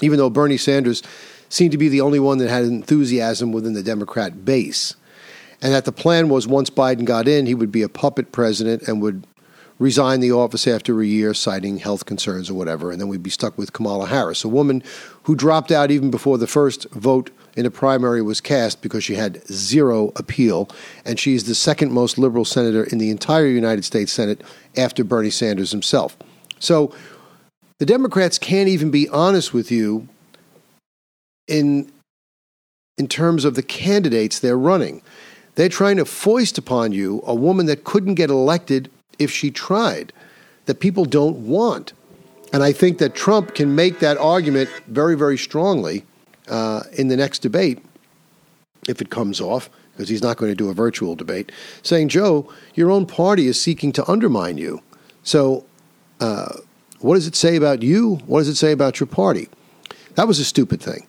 Even 0.00 0.18
though 0.18 0.30
Bernie 0.30 0.56
Sanders 0.56 1.02
seemed 1.48 1.72
to 1.72 1.78
be 1.78 1.88
the 1.88 2.00
only 2.00 2.20
one 2.20 2.38
that 2.38 2.48
had 2.48 2.64
enthusiasm 2.64 3.52
within 3.52 3.72
the 3.72 3.82
Democrat 3.82 4.44
base. 4.44 4.94
And 5.60 5.72
that 5.72 5.84
the 5.84 5.92
plan 5.92 6.28
was 6.28 6.46
once 6.46 6.70
Biden 6.70 7.04
got 7.04 7.26
in, 7.26 7.46
he 7.46 7.54
would 7.54 7.72
be 7.72 7.82
a 7.82 7.88
puppet 7.88 8.32
president 8.32 8.86
and 8.86 9.02
would 9.02 9.26
resign 9.78 10.20
the 10.20 10.32
office 10.32 10.66
after 10.66 11.00
a 11.00 11.06
year, 11.06 11.32
citing 11.34 11.78
health 11.78 12.04
concerns 12.04 12.50
or 12.50 12.54
whatever, 12.54 12.90
and 12.90 13.00
then 13.00 13.08
we'd 13.08 13.22
be 13.22 13.30
stuck 13.30 13.56
with 13.56 13.72
Kamala 13.72 14.06
Harris, 14.06 14.44
a 14.44 14.48
woman 14.48 14.82
who 15.24 15.36
dropped 15.36 15.70
out 15.70 15.90
even 15.90 16.10
before 16.10 16.38
the 16.38 16.46
first 16.46 16.90
vote 16.90 17.30
in 17.56 17.64
the 17.64 17.70
primary 17.70 18.22
was 18.22 18.40
cast 18.40 18.82
because 18.82 19.02
she 19.04 19.14
had 19.14 19.44
zero 19.46 20.12
appeal, 20.16 20.68
and 21.04 21.18
she's 21.18 21.44
the 21.44 21.54
second 21.54 21.92
most 21.92 22.18
liberal 22.18 22.44
senator 22.44 22.84
in 22.84 22.98
the 22.98 23.10
entire 23.10 23.46
United 23.46 23.84
States 23.84 24.12
Senate 24.12 24.42
after 24.76 25.04
Bernie 25.04 25.30
Sanders 25.30 25.70
himself. 25.70 26.16
So 26.58 26.92
the 27.78 27.86
Democrats 27.86 28.38
can't 28.38 28.68
even 28.68 28.90
be 28.90 29.08
honest 29.08 29.52
with 29.54 29.70
you 29.70 30.08
in 31.46 31.90
in 32.96 33.06
terms 33.06 33.44
of 33.44 33.54
the 33.54 33.62
candidates 33.62 34.40
they're 34.40 34.58
running. 34.58 35.02
They're 35.54 35.68
trying 35.68 35.96
to 35.98 36.04
foist 36.04 36.58
upon 36.58 36.90
you 36.90 37.22
a 37.24 37.34
woman 37.34 37.66
that 37.66 37.84
couldn't 37.84 38.14
get 38.14 38.28
elected 38.28 38.90
if 39.18 39.30
she 39.30 39.50
tried, 39.50 40.12
that 40.66 40.80
people 40.80 41.04
don't 41.04 41.46
want. 41.46 41.92
And 42.52 42.62
I 42.62 42.72
think 42.72 42.98
that 42.98 43.14
Trump 43.14 43.54
can 43.54 43.74
make 43.74 43.98
that 43.98 44.16
argument 44.18 44.70
very, 44.86 45.16
very 45.16 45.36
strongly 45.36 46.04
uh, 46.48 46.82
in 46.92 47.08
the 47.08 47.16
next 47.16 47.40
debate, 47.40 47.84
if 48.88 49.02
it 49.02 49.10
comes 49.10 49.40
off, 49.40 49.68
because 49.92 50.08
he's 50.08 50.22
not 50.22 50.36
going 50.36 50.50
to 50.50 50.56
do 50.56 50.70
a 50.70 50.74
virtual 50.74 51.14
debate, 51.14 51.52
saying, 51.82 52.08
Joe, 52.08 52.50
your 52.74 52.90
own 52.90 53.04
party 53.04 53.48
is 53.48 53.60
seeking 53.60 53.92
to 53.92 54.10
undermine 54.10 54.56
you. 54.56 54.80
So, 55.24 55.64
uh, 56.20 56.54
what 57.00 57.14
does 57.14 57.26
it 57.26 57.36
say 57.36 57.56
about 57.56 57.82
you? 57.82 58.16
What 58.26 58.40
does 58.40 58.48
it 58.48 58.56
say 58.56 58.72
about 58.72 58.98
your 58.98 59.06
party? 59.06 59.48
That 60.14 60.26
was 60.26 60.38
a 60.38 60.44
stupid 60.44 60.80
thing. 60.80 61.06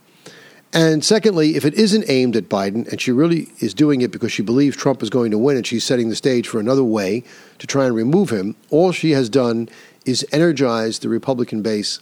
And 0.71 1.03
secondly, 1.03 1.55
if 1.55 1.65
it 1.65 1.73
isn't 1.73 2.05
aimed 2.07 2.35
at 2.35 2.47
Biden 2.47 2.87
and 2.89 3.01
she 3.01 3.11
really 3.11 3.47
is 3.59 3.73
doing 3.73 4.01
it 4.01 4.11
because 4.11 4.31
she 4.31 4.43
believes 4.43 4.77
Trump 4.77 5.01
is 5.01 5.09
going 5.09 5.31
to 5.31 5.37
win 5.37 5.57
and 5.57 5.65
she's 5.65 5.83
setting 5.83 6.09
the 6.09 6.15
stage 6.15 6.47
for 6.47 6.59
another 6.59 6.83
way 6.83 7.23
to 7.57 7.65
try 7.65 7.85
and 7.85 7.95
remove 7.95 8.29
him, 8.29 8.55
all 8.69 8.91
she 8.91 9.11
has 9.11 9.29
done 9.29 9.67
is 10.05 10.25
energize 10.31 10.99
the 10.99 11.09
Republican 11.09 11.63
base 11.63 11.99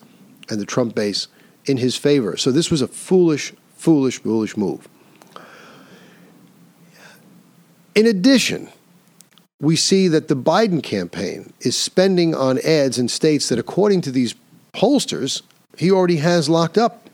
and 0.49 0.59
the 0.59 0.65
Trump 0.65 0.95
base 0.95 1.27
in 1.65 1.77
his 1.77 1.95
favor. 1.95 2.35
So 2.35 2.51
this 2.51 2.69
was 2.69 2.81
a 2.81 2.87
foolish, 2.87 3.53
foolish, 3.75 4.19
foolish 4.21 4.57
move. 4.57 4.87
In 7.95 8.05
addition, 8.05 8.69
we 9.59 9.75
see 9.75 10.07
that 10.09 10.27
the 10.27 10.35
Biden 10.35 10.83
campaign 10.83 11.53
is 11.61 11.75
spending 11.75 12.35
on 12.35 12.59
ads 12.59 12.99
in 12.99 13.07
states 13.07 13.49
that, 13.49 13.57
according 13.57 14.01
to 14.01 14.11
these 14.11 14.35
pollsters, 14.73 15.41
he 15.77 15.89
already 15.89 16.17
has 16.17 16.47
locked 16.49 16.77
up. 16.77 17.06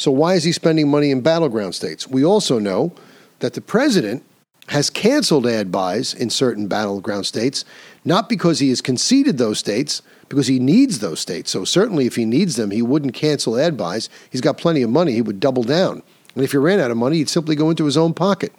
So, 0.00 0.10
why 0.10 0.32
is 0.32 0.44
he 0.44 0.52
spending 0.52 0.88
money 0.88 1.10
in 1.10 1.20
battleground 1.20 1.74
states? 1.74 2.08
We 2.08 2.24
also 2.24 2.58
know 2.58 2.92
that 3.40 3.52
the 3.52 3.60
president 3.60 4.24
has 4.68 4.88
canceled 4.88 5.46
ad 5.46 5.70
buys 5.70 6.14
in 6.14 6.30
certain 6.30 6.68
battleground 6.68 7.26
states, 7.26 7.66
not 8.02 8.26
because 8.26 8.60
he 8.60 8.70
has 8.70 8.80
conceded 8.80 9.36
those 9.36 9.58
states, 9.58 10.00
because 10.30 10.46
he 10.46 10.58
needs 10.58 11.00
those 11.00 11.20
states. 11.20 11.50
So 11.50 11.66
certainly, 11.66 12.06
if 12.06 12.16
he 12.16 12.24
needs 12.24 12.56
them, 12.56 12.70
he 12.70 12.80
wouldn't 12.80 13.12
cancel 13.12 13.60
ad 13.60 13.76
buys. 13.76 14.08
He's 14.30 14.40
got 14.40 14.56
plenty 14.56 14.80
of 14.80 14.88
money; 14.88 15.12
he 15.12 15.20
would 15.20 15.38
double 15.38 15.64
down. 15.64 16.02
And 16.34 16.44
if 16.44 16.52
he 16.52 16.56
ran 16.56 16.80
out 16.80 16.90
of 16.90 16.96
money, 16.96 17.18
he'd 17.18 17.28
simply 17.28 17.54
go 17.54 17.68
into 17.68 17.84
his 17.84 17.98
own 17.98 18.14
pocket. 18.14 18.54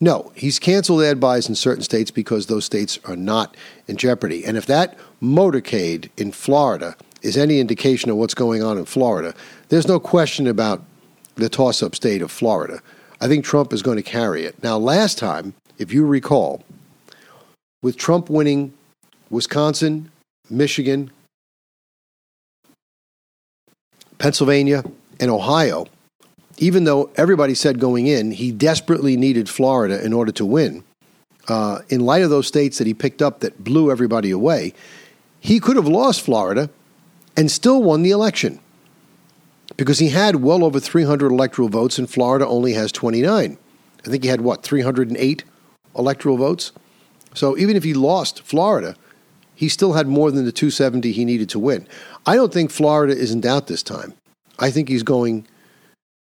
No, 0.00 0.32
he's 0.34 0.58
canceled 0.58 1.04
ad 1.04 1.20
buys 1.20 1.48
in 1.48 1.54
certain 1.54 1.84
states 1.84 2.10
because 2.10 2.46
those 2.46 2.64
states 2.64 2.98
are 3.04 3.14
not 3.14 3.56
in 3.86 3.96
jeopardy. 3.96 4.44
And 4.44 4.56
if 4.56 4.66
that 4.66 4.98
motorcade 5.22 6.10
in 6.16 6.32
Florida 6.32 6.96
is 7.24 7.38
any 7.38 7.58
indication 7.58 8.10
of 8.10 8.16
what's 8.18 8.34
going 8.34 8.62
on 8.62 8.78
in 8.78 8.84
Florida, 8.84 9.34
there's 9.70 9.88
no 9.88 9.98
question 9.98 10.46
about 10.46 10.84
the 11.36 11.48
toss 11.48 11.82
up 11.82 11.96
state 11.96 12.22
of 12.22 12.30
Florida. 12.30 12.80
I 13.20 13.26
think 13.26 13.44
Trump 13.44 13.72
is 13.72 13.82
going 13.82 13.96
to 13.96 14.02
carry 14.02 14.44
it. 14.44 14.62
Now, 14.62 14.76
last 14.76 15.18
time, 15.18 15.54
if 15.78 15.92
you 15.92 16.06
recall, 16.06 16.62
with 17.82 17.96
Trump 17.96 18.28
winning 18.28 18.74
Wisconsin, 19.30 20.12
Michigan, 20.50 21.10
Pennsylvania, 24.18 24.84
and 25.18 25.30
Ohio, 25.30 25.86
even 26.58 26.84
though 26.84 27.10
everybody 27.16 27.54
said 27.54 27.80
going 27.80 28.06
in 28.06 28.32
he 28.32 28.52
desperately 28.52 29.16
needed 29.16 29.48
Florida 29.48 30.04
in 30.04 30.12
order 30.12 30.30
to 30.32 30.44
win, 30.44 30.84
uh, 31.48 31.80
in 31.88 32.00
light 32.00 32.22
of 32.22 32.30
those 32.30 32.46
states 32.46 32.78
that 32.78 32.86
he 32.86 32.94
picked 32.94 33.22
up 33.22 33.40
that 33.40 33.64
blew 33.64 33.90
everybody 33.90 34.30
away, 34.30 34.74
he 35.40 35.58
could 35.58 35.76
have 35.76 35.88
lost 35.88 36.20
Florida 36.20 36.68
and 37.36 37.50
still 37.50 37.82
won 37.82 38.02
the 38.02 38.10
election 38.10 38.60
because 39.76 39.98
he 39.98 40.10
had 40.10 40.36
well 40.36 40.64
over 40.64 40.78
300 40.78 41.30
electoral 41.30 41.68
votes 41.68 41.98
and 41.98 42.08
Florida 42.08 42.46
only 42.46 42.74
has 42.74 42.92
29. 42.92 43.58
I 44.06 44.08
think 44.08 44.22
he 44.22 44.28
had 44.28 44.42
what, 44.42 44.62
308 44.62 45.44
electoral 45.96 46.36
votes? 46.36 46.72
So 47.34 47.56
even 47.56 47.76
if 47.76 47.84
he 47.84 47.94
lost 47.94 48.42
Florida, 48.42 48.96
he 49.54 49.68
still 49.68 49.94
had 49.94 50.06
more 50.06 50.30
than 50.30 50.44
the 50.44 50.52
270 50.52 51.12
he 51.12 51.24
needed 51.24 51.48
to 51.50 51.58
win. 51.58 51.86
I 52.26 52.36
don't 52.36 52.52
think 52.52 52.70
Florida 52.70 53.16
is 53.16 53.30
in 53.30 53.40
doubt 53.40 53.66
this 53.66 53.82
time. 53.82 54.14
I 54.58 54.70
think 54.70 54.88
he's 54.88 55.02
going 55.02 55.46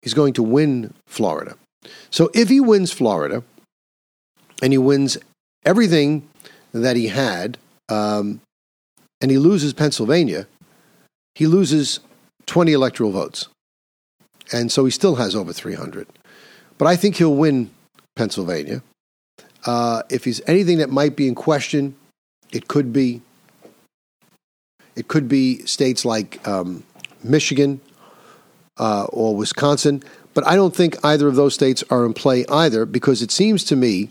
he's 0.02 0.14
going 0.14 0.34
to 0.34 0.44
win 0.44 0.94
Florida. 1.08 1.56
So 2.10 2.30
if 2.34 2.50
he 2.50 2.60
wins 2.60 2.92
Florida 2.92 3.44
and 4.62 4.74
he 4.74 4.78
wins 4.78 5.18
everything 5.66 6.28
that 6.74 6.96
he 6.96 7.08
had, 7.08 7.58
um, 7.90 8.42
and 9.22 9.32
he 9.32 9.38
loses 9.38 9.74
Pennsylvania, 9.74 10.48
he 11.38 11.46
loses 11.46 12.00
20 12.48 12.74
electoral 12.74 13.12
votes. 13.12 13.48
and 14.52 14.72
so 14.72 14.86
he 14.86 14.92
still 14.92 15.18
has 15.18 15.36
over 15.36 15.54
300. 15.54 16.08
But 16.80 16.88
I 16.88 16.96
think 16.96 17.18
he'll 17.18 17.36
win 17.36 17.70
Pennsylvania. 18.16 18.82
Uh, 19.64 20.02
if 20.10 20.24
he's 20.24 20.42
anything 20.48 20.80
that 20.80 20.90
might 20.90 21.16
be 21.16 21.28
in 21.28 21.36
question, 21.36 21.96
it 22.52 22.68
could 22.68 22.92
be 22.92 23.22
it 24.96 25.08
could 25.08 25.28
be 25.28 25.64
states 25.66 26.06
like 26.06 26.30
um, 26.48 26.84
Michigan 27.24 27.82
uh, 28.78 29.06
or 29.14 29.36
Wisconsin. 29.36 30.02
But 30.34 30.48
I 30.48 30.56
don't 30.56 30.76
think 30.76 30.96
either 31.06 31.28
of 31.28 31.36
those 31.36 31.54
states 31.54 31.84
are 31.92 32.04
in 32.04 32.16
play 32.16 32.48
either 32.48 32.84
because 32.88 33.22
it 33.22 33.30
seems 33.30 33.64
to 33.66 33.76
me 33.76 34.10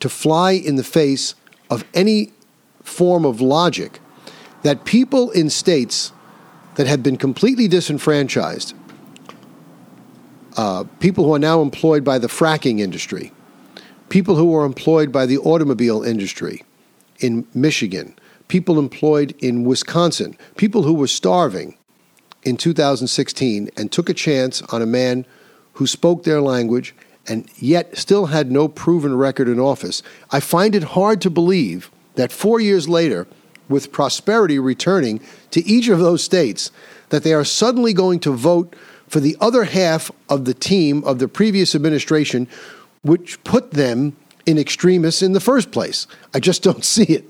to 0.00 0.08
fly 0.08 0.52
in 0.52 0.76
the 0.76 0.84
face 0.84 1.34
of 1.68 1.84
any 1.92 2.32
form 2.82 3.26
of 3.26 3.42
logic 3.42 4.00
that 4.62 4.86
people 4.86 5.30
in 5.32 5.50
states 5.50 6.12
that 6.78 6.86
have 6.86 7.02
been 7.02 7.16
completely 7.16 7.66
disenfranchised, 7.66 8.72
uh, 10.56 10.84
people 11.00 11.24
who 11.24 11.34
are 11.34 11.38
now 11.40 11.60
employed 11.60 12.04
by 12.04 12.18
the 12.20 12.28
fracking 12.28 12.78
industry, 12.78 13.32
people 14.10 14.36
who 14.36 14.54
are 14.54 14.64
employed 14.64 15.10
by 15.10 15.26
the 15.26 15.38
automobile 15.38 16.04
industry 16.04 16.62
in 17.18 17.44
Michigan, 17.52 18.14
people 18.46 18.78
employed 18.78 19.34
in 19.40 19.64
Wisconsin, 19.64 20.38
people 20.56 20.84
who 20.84 20.94
were 20.94 21.08
starving 21.08 21.76
in 22.44 22.56
2016 22.56 23.70
and 23.76 23.90
took 23.90 24.08
a 24.08 24.14
chance 24.14 24.62
on 24.62 24.80
a 24.80 24.86
man 24.86 25.26
who 25.72 25.86
spoke 25.88 26.22
their 26.22 26.40
language 26.40 26.94
and 27.26 27.50
yet 27.56 27.98
still 27.98 28.26
had 28.26 28.52
no 28.52 28.68
proven 28.68 29.16
record 29.16 29.48
in 29.48 29.58
office. 29.58 30.00
I 30.30 30.38
find 30.38 30.76
it 30.76 30.84
hard 30.84 31.20
to 31.22 31.28
believe 31.28 31.90
that 32.14 32.30
four 32.30 32.60
years 32.60 32.88
later, 32.88 33.26
with 33.68 33.92
prosperity 33.92 34.58
returning 34.58 35.20
to 35.50 35.64
each 35.66 35.88
of 35.88 35.98
those 35.98 36.22
states, 36.22 36.70
that 37.10 37.22
they 37.22 37.32
are 37.32 37.44
suddenly 37.44 37.92
going 37.92 38.20
to 38.20 38.32
vote 38.32 38.74
for 39.08 39.20
the 39.20 39.36
other 39.40 39.64
half 39.64 40.10
of 40.28 40.44
the 40.44 40.54
team 40.54 41.02
of 41.04 41.18
the 41.18 41.28
previous 41.28 41.74
administration, 41.74 42.46
which 43.02 43.42
put 43.44 43.72
them 43.72 44.16
in 44.46 44.58
extremists 44.58 45.22
in 45.22 45.32
the 45.32 45.40
first 45.40 45.70
place. 45.70 46.06
I 46.34 46.40
just 46.40 46.62
don't 46.62 46.84
see 46.96 47.04
it. 47.04 47.24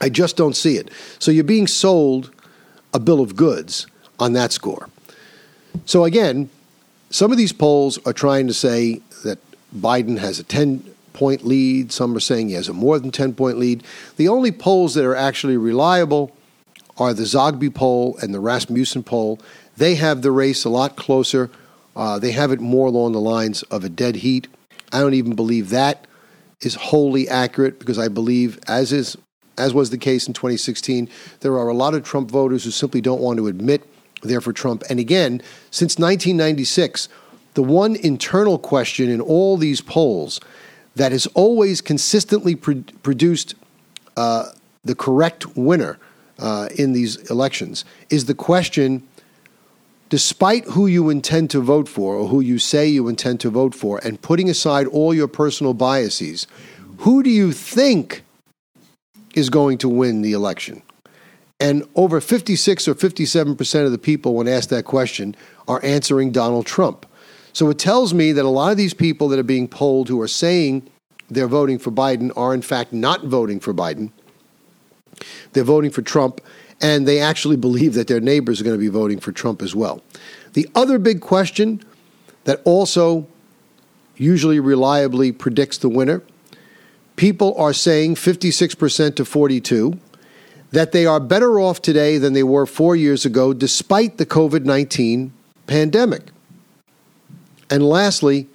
I 0.00 0.08
just 0.08 0.36
don't 0.36 0.56
see 0.56 0.76
it. 0.76 0.90
So 1.18 1.30
you're 1.30 1.44
being 1.44 1.66
sold 1.66 2.30
a 2.92 2.98
bill 2.98 3.20
of 3.20 3.36
goods 3.36 3.86
on 4.18 4.32
that 4.34 4.52
score. 4.52 4.88
So 5.84 6.04
again, 6.04 6.50
some 7.10 7.30
of 7.30 7.38
these 7.38 7.52
polls 7.52 7.98
are 8.06 8.12
trying 8.12 8.46
to 8.46 8.54
say 8.54 9.00
that 9.24 9.38
Biden 9.74 10.18
has 10.18 10.38
a 10.38 10.44
10 10.44 10.84
point 11.16 11.44
lead. 11.44 11.90
Some 11.90 12.14
are 12.14 12.20
saying 12.20 12.48
he 12.48 12.54
has 12.54 12.68
a 12.68 12.72
more 12.72 12.98
than 13.00 13.10
10 13.10 13.34
point 13.34 13.58
lead. 13.58 13.82
The 14.16 14.28
only 14.28 14.52
polls 14.52 14.94
that 14.94 15.04
are 15.04 15.16
actually 15.16 15.56
reliable 15.56 16.36
are 16.98 17.12
the 17.12 17.24
Zogby 17.24 17.74
poll 17.74 18.16
and 18.22 18.32
the 18.32 18.40
Rasmussen 18.40 19.02
poll. 19.02 19.40
They 19.76 19.96
have 19.96 20.22
the 20.22 20.30
race 20.30 20.64
a 20.64 20.68
lot 20.68 20.96
closer. 20.96 21.50
Uh, 21.96 22.18
they 22.18 22.32
have 22.32 22.52
it 22.52 22.60
more 22.60 22.86
along 22.86 23.12
the 23.12 23.20
lines 23.20 23.62
of 23.64 23.82
a 23.82 23.88
dead 23.88 24.16
heat. 24.16 24.46
I 24.92 25.00
don't 25.00 25.14
even 25.14 25.34
believe 25.34 25.70
that 25.70 26.06
is 26.60 26.74
wholly 26.74 27.28
accurate 27.28 27.78
because 27.78 27.98
I 27.98 28.08
believe, 28.08 28.58
as 28.66 28.92
is 28.92 29.16
as 29.58 29.72
was 29.72 29.88
the 29.88 29.98
case 29.98 30.28
in 30.28 30.34
2016, 30.34 31.08
there 31.40 31.54
are 31.54 31.68
a 31.68 31.74
lot 31.74 31.94
of 31.94 32.04
Trump 32.04 32.30
voters 32.30 32.64
who 32.64 32.70
simply 32.70 33.00
don't 33.00 33.22
want 33.22 33.38
to 33.38 33.46
admit 33.46 33.82
they're 34.22 34.42
for 34.42 34.52
Trump. 34.52 34.82
And 34.90 35.00
again, 35.00 35.40
since 35.70 35.98
1996, 35.98 37.08
the 37.54 37.62
one 37.62 37.96
internal 37.96 38.58
question 38.58 39.08
in 39.08 39.20
all 39.20 39.56
these 39.56 39.80
polls 39.80 40.40
that 40.96 41.12
has 41.12 41.26
always 41.28 41.80
consistently 41.80 42.56
pro- 42.56 42.82
produced 43.02 43.54
uh, 44.16 44.46
the 44.84 44.94
correct 44.94 45.46
winner 45.56 45.98
uh, 46.38 46.68
in 46.76 46.92
these 46.92 47.16
elections 47.30 47.84
is 48.10 48.26
the 48.26 48.34
question 48.34 49.06
despite 50.08 50.64
who 50.66 50.86
you 50.86 51.10
intend 51.10 51.50
to 51.50 51.60
vote 51.60 51.88
for 51.88 52.14
or 52.14 52.28
who 52.28 52.40
you 52.40 52.58
say 52.58 52.86
you 52.86 53.08
intend 53.08 53.40
to 53.40 53.50
vote 53.50 53.74
for, 53.74 53.98
and 54.04 54.22
putting 54.22 54.48
aside 54.48 54.86
all 54.86 55.12
your 55.12 55.28
personal 55.28 55.74
biases, 55.74 56.46
who 56.98 57.22
do 57.22 57.30
you 57.30 57.52
think 57.52 58.22
is 59.34 59.50
going 59.50 59.78
to 59.78 59.88
win 59.88 60.22
the 60.22 60.32
election? 60.32 60.82
And 61.58 61.88
over 61.94 62.20
56 62.20 62.86
or 62.86 62.94
57% 62.94 63.86
of 63.86 63.92
the 63.92 63.98
people, 63.98 64.34
when 64.34 64.46
asked 64.46 64.70
that 64.70 64.84
question, 64.84 65.34
are 65.66 65.82
answering 65.82 66.30
Donald 66.30 66.66
Trump. 66.66 67.06
So 67.56 67.70
it 67.70 67.78
tells 67.78 68.12
me 68.12 68.32
that 68.32 68.44
a 68.44 68.50
lot 68.50 68.70
of 68.70 68.76
these 68.76 68.92
people 68.92 69.28
that 69.28 69.38
are 69.38 69.42
being 69.42 69.66
polled 69.66 70.10
who 70.10 70.20
are 70.20 70.28
saying 70.28 70.90
they're 71.30 71.48
voting 71.48 71.78
for 71.78 71.90
Biden 71.90 72.30
are, 72.36 72.52
in 72.52 72.60
fact, 72.60 72.92
not 72.92 73.24
voting 73.24 73.60
for 73.60 73.72
Biden. 73.72 74.10
They're 75.54 75.64
voting 75.64 75.90
for 75.90 76.02
Trump, 76.02 76.42
and 76.82 77.08
they 77.08 77.18
actually 77.18 77.56
believe 77.56 77.94
that 77.94 78.08
their 78.08 78.20
neighbors 78.20 78.60
are 78.60 78.64
going 78.64 78.76
to 78.76 78.78
be 78.78 78.88
voting 78.88 79.20
for 79.20 79.32
Trump 79.32 79.62
as 79.62 79.74
well. 79.74 80.02
The 80.52 80.68
other 80.74 80.98
big 80.98 81.22
question 81.22 81.82
that 82.44 82.60
also 82.66 83.26
usually 84.18 84.60
reliably 84.60 85.32
predicts 85.32 85.78
the 85.78 85.88
winner 85.88 86.20
people 87.16 87.54
are 87.56 87.72
saying 87.72 88.16
56% 88.16 89.16
to 89.16 89.24
42 89.24 89.98
that 90.72 90.92
they 90.92 91.06
are 91.06 91.20
better 91.20 91.58
off 91.58 91.80
today 91.80 92.18
than 92.18 92.34
they 92.34 92.42
were 92.42 92.66
four 92.66 92.94
years 92.94 93.24
ago, 93.24 93.54
despite 93.54 94.18
the 94.18 94.26
COVID 94.26 94.66
19 94.66 95.32
pandemic. 95.66 96.35
And 97.70 97.86
lastly, 97.86 98.48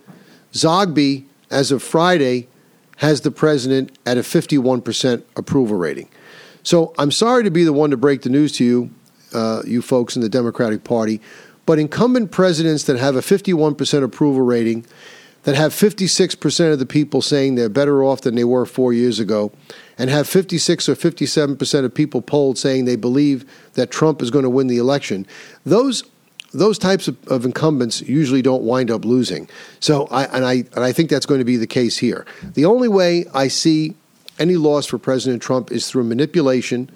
Zogby, 0.54 1.26
as 1.50 1.72
of 1.72 1.84
Friday, 1.84 2.48
has 2.98 3.22
the 3.22 3.32
president 3.32 3.98
at 4.06 4.18
a 4.18 4.22
51% 4.22 5.24
approval 5.36 5.78
rating. 5.78 6.08
So 6.64 6.94
I'm 6.98 7.12
sorry 7.12 7.44
to 7.44 7.52
be 7.52 7.64
the 7.64 7.74
one 7.74 7.90
to 7.90 7.98
break 7.98 8.22
the 8.22 8.30
news 8.30 8.52
to 8.54 8.64
you, 8.64 8.92
uh, 9.34 9.64
you 9.66 9.82
folks 9.82 10.16
in 10.16 10.22
the 10.22 10.30
Democratic 10.30 10.84
Party, 10.84 11.20
but 11.66 11.80
incumbent 11.80 12.32
presidents 12.32 12.84
that 12.84 12.98
have 12.98 13.16
a 13.16 13.22
51% 13.22 14.04
approval 14.04 14.42
rating 14.42 14.86
that 15.44 15.56
have 15.56 15.74
56% 15.74 16.72
of 16.72 16.80
the 16.80 16.86
people 16.86 17.22
saying 17.22 17.56
they're 17.56 17.70
better 17.70 18.04
off 18.04 18.22
than 18.22 18.36
they 18.36 18.44
were 18.44 18.66
four 18.66 18.94
years 18.94 19.20
ago, 19.20 19.52
and 19.98 20.10
have 20.10 20.28
56 20.28 20.88
or 20.88 20.96
57% 20.96 21.86
of 21.86 21.94
people 21.94 22.22
polled 22.22 22.58
saying 22.58 22.86
they 22.86 22.96
believe 22.96 23.46
that 23.74 23.90
Trump 23.90 24.22
is 24.22 24.30
going 24.30 24.44
to 24.44 24.50
win 24.50 24.68
the 24.68 24.78
election, 24.78 25.26
those 25.66 26.04
those 26.54 26.78
types 26.78 27.08
of, 27.08 27.18
of, 27.28 27.46
incumbents 27.46 28.02
usually 28.02 28.42
don't 28.42 28.64
wind 28.64 28.92
up 28.92 29.06
losing. 29.06 29.50
So, 29.80 30.08
I, 30.08 30.26
and 30.26 30.46
I 30.46 30.54
and 30.76 30.84
I 30.84 30.92
think 30.92 31.10
that's 31.10 31.26
going 31.26 31.40
to 31.40 31.46
be 31.46 31.58
the 31.58 31.68
case 31.68 31.98
here. 31.98 32.26
The 32.54 32.66
only 32.66 32.88
way 32.88 33.26
I 33.34 33.48
see 33.48 33.96
any 34.38 34.56
loss 34.56 34.86
for 34.86 34.98
President 34.98 35.42
Trump 35.42 35.72
is 35.72 35.90
through 35.90 36.04
manipulation 36.04 36.90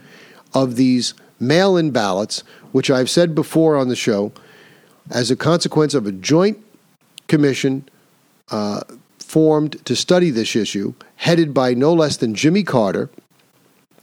of 0.53 0.75
these 0.75 1.13
mail-in 1.39 1.91
ballots, 1.91 2.43
which 2.71 2.89
I've 2.89 3.09
said 3.09 3.35
before 3.35 3.77
on 3.77 3.87
the 3.87 3.95
show, 3.95 4.31
as 5.11 5.29
a 5.29 5.35
consequence 5.35 5.93
of 5.93 6.05
a 6.07 6.11
joint 6.11 6.57
commission 7.27 7.87
uh, 8.51 8.81
formed 9.19 9.83
to 9.85 9.95
study 9.95 10.29
this 10.29 10.55
issue, 10.55 10.93
headed 11.17 11.53
by 11.53 11.73
no 11.73 11.93
less 11.93 12.17
than 12.17 12.35
Jimmy 12.35 12.63
Carter, 12.63 13.09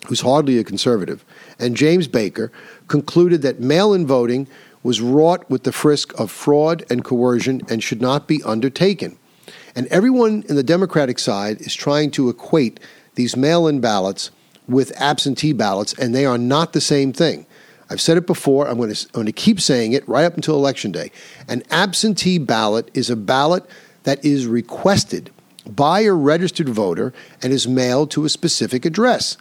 who's 0.06 0.20
hardly 0.20 0.58
a 0.58 0.64
conservative, 0.64 1.24
and 1.58 1.76
James 1.76 2.08
Baker, 2.08 2.50
concluded 2.88 3.42
that 3.42 3.60
mail 3.60 3.94
in 3.94 4.06
voting 4.06 4.48
was 4.82 5.00
wrought 5.00 5.48
with 5.48 5.64
the 5.64 5.72
frisk 5.72 6.18
of 6.18 6.30
fraud 6.30 6.84
and 6.90 7.04
coercion 7.04 7.62
and 7.68 7.82
should 7.82 8.02
not 8.02 8.26
be 8.26 8.42
undertaken. 8.42 9.18
And 9.74 9.86
everyone 9.86 10.44
in 10.48 10.56
the 10.56 10.62
Democratic 10.62 11.18
side 11.18 11.60
is 11.60 11.74
trying 11.74 12.10
to 12.12 12.28
equate 12.28 12.80
these 13.14 13.36
mail 13.36 13.66
in 13.66 13.80
ballots 13.80 14.30
with 14.68 14.92
absentee 15.00 15.52
ballots, 15.52 15.92
and 15.98 16.14
they 16.14 16.24
are 16.24 16.38
not 16.38 16.72
the 16.72 16.80
same 16.80 17.12
thing. 17.12 17.46
I've 17.90 18.00
said 18.00 18.16
it 18.16 18.26
before, 18.26 18.68
I'm 18.68 18.78
going 18.78 18.92
to, 18.92 19.06
I'm 19.08 19.12
going 19.12 19.26
to 19.26 19.32
keep 19.32 19.60
saying 19.60 19.92
it 19.92 20.08
right 20.08 20.24
up 20.24 20.34
until 20.34 20.54
Election 20.54 20.92
Day. 20.92 21.10
An 21.48 21.62
absentee 21.70 22.38
ballot 22.38 22.90
is 22.94 23.10
a 23.10 23.16
ballot 23.16 23.68
that 24.04 24.24
is 24.24 24.46
requested 24.46 25.30
by 25.66 26.00
a 26.00 26.12
registered 26.12 26.68
voter 26.68 27.12
and 27.42 27.52
is 27.52 27.68
mailed 27.68 28.10
to 28.12 28.24
a 28.24 28.28
specific 28.28 28.84
address. 28.84 29.36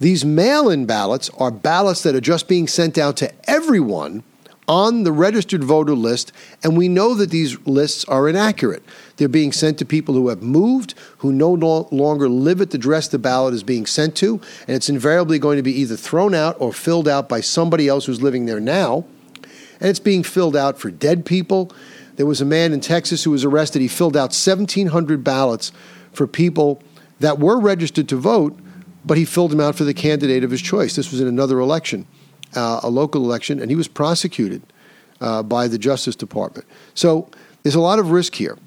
These 0.00 0.24
mail 0.24 0.68
in 0.68 0.84
ballots 0.84 1.30
are 1.38 1.50
ballots 1.50 2.02
that 2.02 2.14
are 2.14 2.20
just 2.20 2.48
being 2.48 2.66
sent 2.66 2.98
out 2.98 3.16
to 3.18 3.32
everyone 3.48 4.24
on 4.68 5.02
the 5.02 5.12
registered 5.12 5.64
voter 5.64 5.94
list, 5.94 6.32
and 6.62 6.76
we 6.76 6.88
know 6.88 7.14
that 7.14 7.30
these 7.30 7.58
lists 7.66 8.04
are 8.04 8.28
inaccurate. 8.28 8.82
They're 9.16 9.28
being 9.28 9.52
sent 9.52 9.78
to 9.78 9.84
people 9.84 10.14
who 10.14 10.28
have 10.28 10.42
moved, 10.42 10.94
who 11.18 11.32
no 11.32 11.50
longer 11.50 12.28
live 12.28 12.60
at 12.60 12.70
the 12.70 12.78
address 12.78 13.08
the 13.08 13.18
ballot 13.18 13.54
is 13.54 13.62
being 13.62 13.86
sent 13.86 14.16
to, 14.16 14.40
and 14.66 14.76
it's 14.76 14.88
invariably 14.88 15.38
going 15.38 15.56
to 15.56 15.62
be 15.62 15.72
either 15.80 15.96
thrown 15.96 16.34
out 16.34 16.56
or 16.60 16.72
filled 16.72 17.08
out 17.08 17.28
by 17.28 17.40
somebody 17.40 17.88
else 17.88 18.06
who's 18.06 18.22
living 18.22 18.46
there 18.46 18.60
now. 18.60 19.04
And 19.80 19.90
it's 19.90 19.98
being 19.98 20.22
filled 20.22 20.54
out 20.54 20.78
for 20.78 20.92
dead 20.92 21.26
people, 21.26 21.72
there 22.16 22.26
was 22.26 22.40
a 22.40 22.44
man 22.44 22.72
in 22.72 22.80
Texas 22.80 23.24
who 23.24 23.30
was 23.30 23.44
arrested. 23.44 23.82
He 23.82 23.88
filled 23.88 24.16
out 24.16 24.30
1,700 24.30 25.24
ballots 25.24 25.72
for 26.12 26.26
people 26.26 26.82
that 27.20 27.38
were 27.38 27.58
registered 27.58 28.08
to 28.10 28.16
vote, 28.16 28.58
but 29.04 29.16
he 29.16 29.24
filled 29.24 29.50
them 29.50 29.60
out 29.60 29.74
for 29.76 29.84
the 29.84 29.94
candidate 29.94 30.44
of 30.44 30.50
his 30.50 30.60
choice. 30.60 30.94
This 30.94 31.10
was 31.10 31.20
in 31.20 31.26
another 31.26 31.58
election, 31.58 32.06
uh, 32.54 32.80
a 32.82 32.90
local 32.90 33.24
election, 33.24 33.60
and 33.60 33.70
he 33.70 33.76
was 33.76 33.88
prosecuted 33.88 34.62
uh, 35.20 35.42
by 35.42 35.68
the 35.68 35.78
Justice 35.78 36.16
Department. 36.16 36.66
So 36.94 37.28
there's 37.62 37.74
a 37.74 37.80
lot 37.80 37.98
of 37.98 38.10
risk 38.10 38.34
here. 38.34 38.58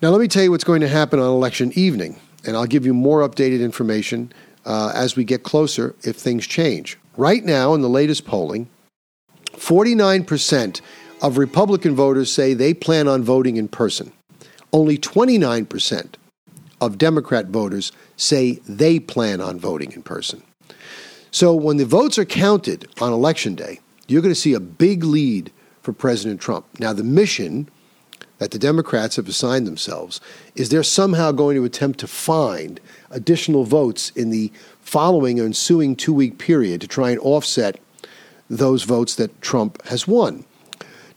Now, 0.00 0.10
let 0.10 0.20
me 0.20 0.28
tell 0.28 0.42
you 0.42 0.50
what's 0.50 0.64
going 0.64 0.80
to 0.82 0.88
happen 0.88 1.18
on 1.18 1.26
election 1.26 1.72
evening, 1.74 2.20
and 2.46 2.56
I'll 2.56 2.66
give 2.66 2.86
you 2.86 2.94
more 2.94 3.28
updated 3.28 3.60
information 3.60 4.32
uh, 4.64 4.92
as 4.94 5.16
we 5.16 5.24
get 5.24 5.42
closer 5.42 5.94
if 6.02 6.16
things 6.16 6.46
change. 6.46 6.98
Right 7.16 7.44
now, 7.44 7.74
in 7.74 7.80
the 7.80 7.88
latest 7.88 8.24
polling, 8.24 8.68
49% 9.52 10.80
of 11.20 11.36
Republican 11.36 11.96
voters 11.96 12.32
say 12.32 12.54
they 12.54 12.74
plan 12.74 13.08
on 13.08 13.24
voting 13.24 13.56
in 13.56 13.66
person. 13.66 14.12
Only 14.72 14.98
29% 14.98 16.14
of 16.80 16.98
Democrat 16.98 17.46
voters 17.46 17.90
say 18.16 18.60
they 18.68 19.00
plan 19.00 19.40
on 19.40 19.58
voting 19.58 19.92
in 19.92 20.02
person. 20.02 20.42
So 21.30 21.54
when 21.54 21.76
the 21.76 21.84
votes 21.84 22.18
are 22.18 22.24
counted 22.24 22.88
on 23.00 23.12
election 23.12 23.54
day, 23.54 23.80
you're 24.06 24.22
going 24.22 24.34
to 24.34 24.40
see 24.40 24.54
a 24.54 24.60
big 24.60 25.04
lead 25.04 25.52
for 25.82 25.92
President 25.92 26.40
Trump. 26.40 26.66
Now, 26.78 26.92
the 26.92 27.04
mission 27.04 27.68
that 28.38 28.50
the 28.52 28.58
Democrats 28.58 29.16
have 29.16 29.28
assigned 29.28 29.66
themselves 29.66 30.20
is 30.54 30.68
they're 30.68 30.82
somehow 30.82 31.32
going 31.32 31.56
to 31.56 31.64
attempt 31.64 31.98
to 32.00 32.06
find 32.06 32.80
additional 33.10 33.64
votes 33.64 34.10
in 34.10 34.30
the 34.30 34.52
following 34.80 35.40
or 35.40 35.44
ensuing 35.44 35.96
two 35.96 36.14
week 36.14 36.38
period 36.38 36.80
to 36.80 36.86
try 36.86 37.10
and 37.10 37.20
offset 37.20 37.80
those 38.48 38.84
votes 38.84 39.14
that 39.16 39.42
Trump 39.42 39.84
has 39.86 40.06
won. 40.06 40.44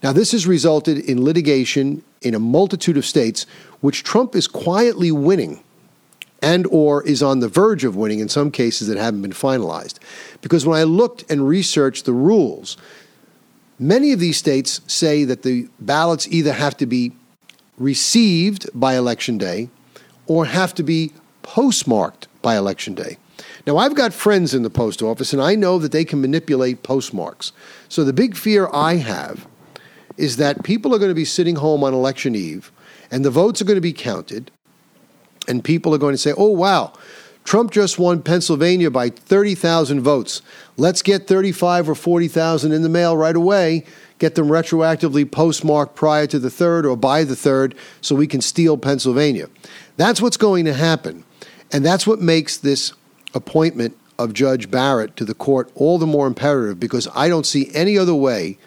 Now, 0.04 0.12
this 0.12 0.32
has 0.32 0.48
resulted 0.48 0.98
in 0.98 1.24
litigation 1.24 2.04
in 2.22 2.34
a 2.34 2.40
multitude 2.40 2.98
of 2.98 3.06
states, 3.06 3.46
which 3.82 4.04
Trump 4.04 4.36
is 4.36 4.48
quietly 4.48 5.12
winning 5.12 5.64
and 6.42 6.66
or 6.68 7.04
is 7.04 7.22
on 7.22 7.40
the 7.40 7.48
verge 7.48 7.84
of 7.84 7.96
winning 7.96 8.20
in 8.20 8.30
some 8.30 8.52
cases 8.52 8.88
that 8.88 8.98
haven't 8.98 9.22
been 9.22 9.32
finalized. 9.32 10.00
Because 10.42 10.66
when 10.66 10.80
I 10.80 10.84
looked 10.84 11.30
and 11.30 11.48
researched 11.48 12.06
the 12.06 12.14
rules, 12.14 12.78
many 13.78 14.12
of 14.12 14.20
these 14.20 14.38
states 14.38 14.82
say 14.88 15.24
that 15.24 15.44
the 15.44 15.68
ballots 15.80 16.28
either 16.28 16.54
have 16.54 16.76
to 16.78 16.86
be 16.86 17.12
received 17.78 18.70
by 18.74 18.96
election 18.96 19.38
day 19.38 19.70
or 20.26 20.46
have 20.46 20.74
to 20.76 20.84
be 20.84 21.12
postmarked 21.44 22.28
by 22.42 22.56
election 22.56 22.96
day. 22.96 23.18
Now, 23.66 23.78
I've 23.78 23.96
got 23.96 24.14
friends 24.14 24.54
in 24.54 24.64
the 24.64 24.70
post 24.70 25.02
office, 25.02 25.34
and 25.34 25.42
I 25.42 25.56
know 25.56 25.78
that 25.80 25.92
they 25.92 26.06
can 26.06 26.22
manipulate 26.22 26.84
postmarks. 26.84 27.52
So, 27.90 28.04
the 28.04 28.14
big 28.14 28.36
fear 28.36 28.70
I 28.72 28.96
have 28.96 29.48
is 30.18 30.38
that 30.38 30.64
people 30.64 30.94
are 30.94 31.00
going 31.00 31.10
to 31.10 31.16
be 31.16 31.26
sitting 31.26 31.56
home 31.56 31.84
on 31.84 31.94
election 31.94 32.36
eve, 32.36 32.72
and 33.10 33.26
the 33.26 33.32
votes 33.32 33.62
are 33.62 33.66
going 33.66 33.78
to 33.78 33.82
be 33.82 33.94
counted, 33.94 34.52
and 35.48 35.64
people 35.64 35.94
are 35.94 36.00
going 36.00 36.14
to 36.14 36.18
say, 36.18 36.34
oh, 36.38 36.52
wow, 36.52 36.94
Trump 37.44 37.72
just 37.72 37.98
won 37.98 38.22
Pennsylvania 38.22 38.92
by 38.92 39.10
30,000 39.10 40.02
votes. 40.02 40.42
Let's 40.78 41.02
get 41.02 41.28
35 41.28 41.90
or 41.90 41.96
40,000 41.96 42.72
in 42.72 42.82
the 42.82 42.90
mail 42.90 43.18
right 43.18 43.36
away, 43.36 43.86
get 44.20 44.36
them 44.36 44.48
retroactively 44.48 45.30
postmarked 45.30 45.96
prior 45.96 46.28
to 46.28 46.40
the 46.40 46.50
3rd 46.50 46.86
or 46.86 46.96
by 46.96 47.24
the 47.24 47.34
3rd 47.34 47.76
so 48.00 48.16
we 48.16 48.28
can 48.28 48.42
steal 48.42 48.78
Pennsylvania. 48.78 49.50
That's 49.98 50.22
what's 50.22 50.38
going 50.38 50.66
to 50.66 50.74
happen. 50.74 51.24
And 51.72 51.86
that's 51.86 52.06
what 52.06 52.22
makes 52.22 52.58
this 52.58 52.94
appointment 53.34 53.98
of 54.20 54.34
Judge 54.34 54.70
Barrett 54.70 55.16
to 55.18 55.26
the 55.26 55.34
court 55.34 55.72
all 55.74 55.98
the 55.98 56.06
more 56.06 56.28
imperative 56.28 56.80
because 56.80 57.08
I 57.16 57.28
don't 57.28 57.46
see 57.46 57.72
any 57.74 57.98
other 57.98 58.14
way, 58.14 58.60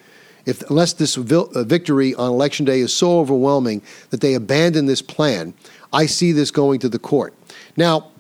if 0.46 0.68
unless 0.68 0.92
this 0.94 1.16
uh, 1.16 1.64
victory 1.64 2.14
on 2.14 2.30
election 2.30 2.66
day 2.66 2.80
is 2.80 2.92
so 2.92 3.20
overwhelming 3.20 3.82
that 4.10 4.20
they 4.20 4.34
abandon 4.34 4.86
this 4.86 5.02
plan, 5.02 5.54
I 5.94 6.06
see 6.06 6.32
this 6.32 6.50
going 6.50 6.80
to 6.80 6.88
the 6.88 6.98
court. 6.98 7.34
Now, 7.76 8.10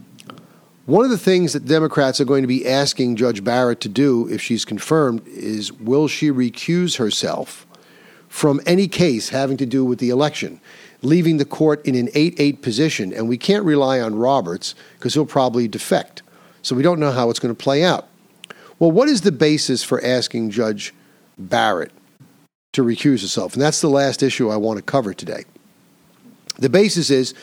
one 0.86 1.04
of 1.04 1.10
the 1.10 1.18
things 1.18 1.52
that 1.54 1.66
Democrats 1.66 2.20
are 2.20 2.24
going 2.24 2.42
to 2.42 2.48
be 2.48 2.68
asking 2.68 3.16
Judge 3.16 3.42
Barrett 3.42 3.80
to 3.80 3.88
do, 3.88 4.28
if 4.28 4.40
she's 4.40 4.64
confirmed, 4.64 5.26
is 5.26 5.72
will 5.72 6.08
she 6.08 6.30
recuse 6.30 6.98
herself 6.98 7.66
from 8.28 8.60
any 8.66 8.88
case 8.88 9.30
having 9.30 9.56
to 9.58 9.66
do 9.66 9.84
with 9.84 9.98
the 9.98 10.10
election? 10.10 10.60
leaving 11.04 11.36
the 11.36 11.44
court 11.44 11.84
in 11.86 11.94
an 11.94 12.08
8 12.14 12.34
8 12.38 12.62
position. 12.62 13.12
And 13.12 13.28
we 13.28 13.38
can't 13.38 13.64
rely 13.64 14.00
on 14.00 14.14
Roberts 14.14 14.74
because 14.98 15.14
he'll 15.14 15.26
probably 15.26 15.68
defect. 15.68 16.22
So 16.62 16.74
we 16.74 16.82
don't 16.82 16.98
know 16.98 17.12
how 17.12 17.30
it's 17.30 17.38
going 17.38 17.54
to 17.54 17.62
play 17.62 17.84
out. 17.84 18.08
Well, 18.78 18.90
what 18.90 19.08
is 19.08 19.20
the 19.20 19.32
basis 19.32 19.84
for 19.84 20.04
asking 20.04 20.50
Judge 20.50 20.92
Barrett 21.38 21.92
to 22.72 22.82
recuse 22.82 23.22
herself? 23.22 23.52
And 23.52 23.62
that's 23.62 23.80
the 23.80 23.90
last 23.90 24.22
issue 24.22 24.50
I 24.50 24.56
want 24.56 24.78
to 24.78 24.82
cover 24.82 25.14
today. 25.14 25.44
The 26.58 26.68
basis 26.68 27.10
is 27.10 27.34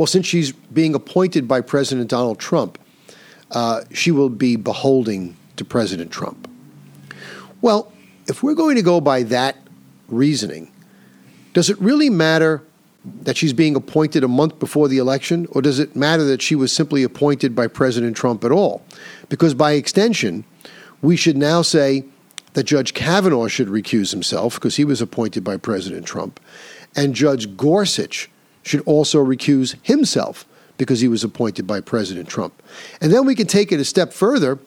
well, 0.00 0.06
since 0.06 0.24
she's 0.24 0.52
being 0.52 0.94
appointed 0.94 1.46
by 1.46 1.60
President 1.60 2.08
Donald 2.08 2.38
Trump, 2.38 2.78
uh, 3.50 3.82
she 3.92 4.10
will 4.10 4.30
be 4.30 4.56
beholding 4.56 5.36
to 5.56 5.64
President 5.66 6.10
Trump. 6.10 6.50
Well, 7.60 7.92
if 8.26 8.42
we're 8.42 8.54
going 8.54 8.76
to 8.76 8.82
go 8.82 9.02
by 9.02 9.24
that 9.24 9.58
reasoning, 10.08 10.72
does 11.52 11.68
it 11.68 11.78
really 11.82 12.08
matter 12.08 12.62
that 13.24 13.36
she's 13.36 13.52
being 13.52 13.76
appointed 13.76 14.24
a 14.24 14.28
month 14.28 14.58
before 14.58 14.88
the 14.88 14.96
election, 14.96 15.46
or 15.50 15.60
does 15.60 15.78
it 15.78 15.94
matter 15.94 16.24
that 16.24 16.40
she 16.40 16.54
was 16.54 16.72
simply 16.72 17.02
appointed 17.02 17.54
by 17.54 17.66
President 17.66 18.16
Trump 18.16 18.42
at 18.42 18.50
all? 18.50 18.82
Because 19.28 19.52
by 19.52 19.72
extension, 19.72 20.44
we 21.02 21.14
should 21.14 21.36
now 21.36 21.60
say 21.60 22.06
that 22.54 22.62
Judge 22.62 22.94
Kavanaugh 22.94 23.48
should 23.48 23.68
recuse 23.68 24.12
himself 24.12 24.54
because 24.54 24.76
he 24.76 24.84
was 24.86 25.02
appointed 25.02 25.44
by 25.44 25.58
President 25.58 26.06
Trump, 26.06 26.40
and 26.96 27.14
Judge 27.14 27.54
Gorsuch 27.54 28.30
should 28.62 28.80
also 28.82 29.24
recuse 29.24 29.76
himself 29.82 30.46
because 30.76 31.00
he 31.00 31.08
was 31.08 31.24
appointed 31.24 31.66
by 31.66 31.80
President 31.80 32.28
Trump. 32.28 32.62
And 33.00 33.12
then 33.12 33.26
we 33.26 33.34
can 33.34 33.46
take 33.46 33.70
it 33.70 33.80
a 33.80 33.84
step 33.84 34.12
further. 34.12 34.58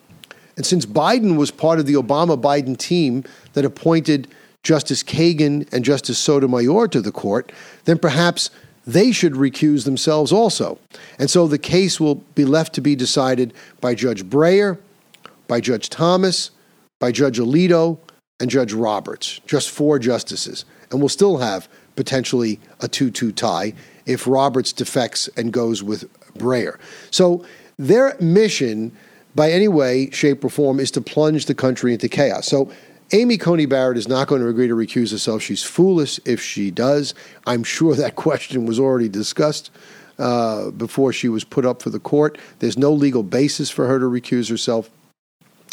And 0.55 0.65
since 0.65 0.85
Biden 0.85 1.37
was 1.37 1.49
part 1.49 1.79
of 1.79 1.87
the 1.87 1.95
Obama 1.95 2.39
Biden 2.39 2.77
team 2.77 3.23
that 3.53 3.65
appointed 3.65 4.27
Justice 4.61 5.03
Kagan 5.03 5.71
and 5.73 5.83
Justice 5.83 6.19
Sotomayor 6.19 6.87
to 6.89 7.01
the 7.01 7.11
court, 7.11 7.51
then 7.85 7.97
perhaps 7.97 8.49
they 8.85 9.11
should 9.11 9.33
recuse 9.33 9.85
themselves 9.85 10.31
also. 10.31 10.77
And 11.17 11.29
so 11.29 11.47
the 11.47 11.57
case 11.57 11.99
will 11.99 12.15
be 12.15 12.45
left 12.45 12.73
to 12.75 12.81
be 12.81 12.95
decided 12.95 13.53
by 13.81 13.95
Judge 13.95 14.23
Breyer, 14.23 14.77
by 15.47 15.61
Judge 15.61 15.89
Thomas, 15.89 16.51
by 16.99 17.11
Judge 17.11 17.39
Alito, 17.39 17.97
and 18.39 18.49
Judge 18.49 18.73
Roberts, 18.73 19.39
just 19.45 19.69
four 19.69 19.99
justices. 19.99 20.65
And 20.91 20.99
we'll 20.99 21.09
still 21.09 21.37
have 21.37 21.67
potentially 21.95 22.59
a 22.79 22.87
2 22.87 23.11
2 23.11 23.31
tie 23.31 23.73
if 24.05 24.27
Roberts 24.27 24.73
defects 24.73 25.29
and 25.37 25.53
goes 25.53 25.81
with 25.81 26.11
Breyer. 26.33 26.77
So 27.11 27.45
their 27.77 28.15
mission, 28.19 28.91
by 29.35 29.51
any 29.51 29.67
way, 29.67 30.09
shape, 30.11 30.43
or 30.43 30.49
form, 30.49 30.79
is 30.79 30.91
to 30.91 31.01
plunge 31.01 31.45
the 31.45 31.55
country 31.55 31.93
into 31.93 32.09
chaos. 32.09 32.47
So 32.47 32.71
Amy 33.11 33.37
Coney 33.37 33.65
Barrett 33.65 33.97
is 33.97 34.07
not 34.07 34.27
going 34.27 34.41
to 34.41 34.47
agree 34.47 34.67
to 34.67 34.75
recuse 34.75 35.11
herself. 35.11 35.41
She's 35.41 35.63
foolish 35.63 36.19
if 36.25 36.41
she 36.41 36.71
does. 36.71 37.13
I'm 37.45 37.63
sure 37.63 37.95
that 37.95 38.15
question 38.15 38.65
was 38.65 38.79
already 38.79 39.09
discussed 39.09 39.71
uh, 40.19 40.71
before 40.71 41.13
she 41.13 41.29
was 41.29 41.43
put 41.43 41.65
up 41.65 41.81
for 41.81 41.89
the 41.89 41.99
court. 41.99 42.37
There's 42.59 42.77
no 42.77 42.91
legal 42.91 43.23
basis 43.23 43.69
for 43.69 43.87
her 43.87 43.99
to 43.99 44.05
recuse 44.05 44.49
herself. 44.49 44.89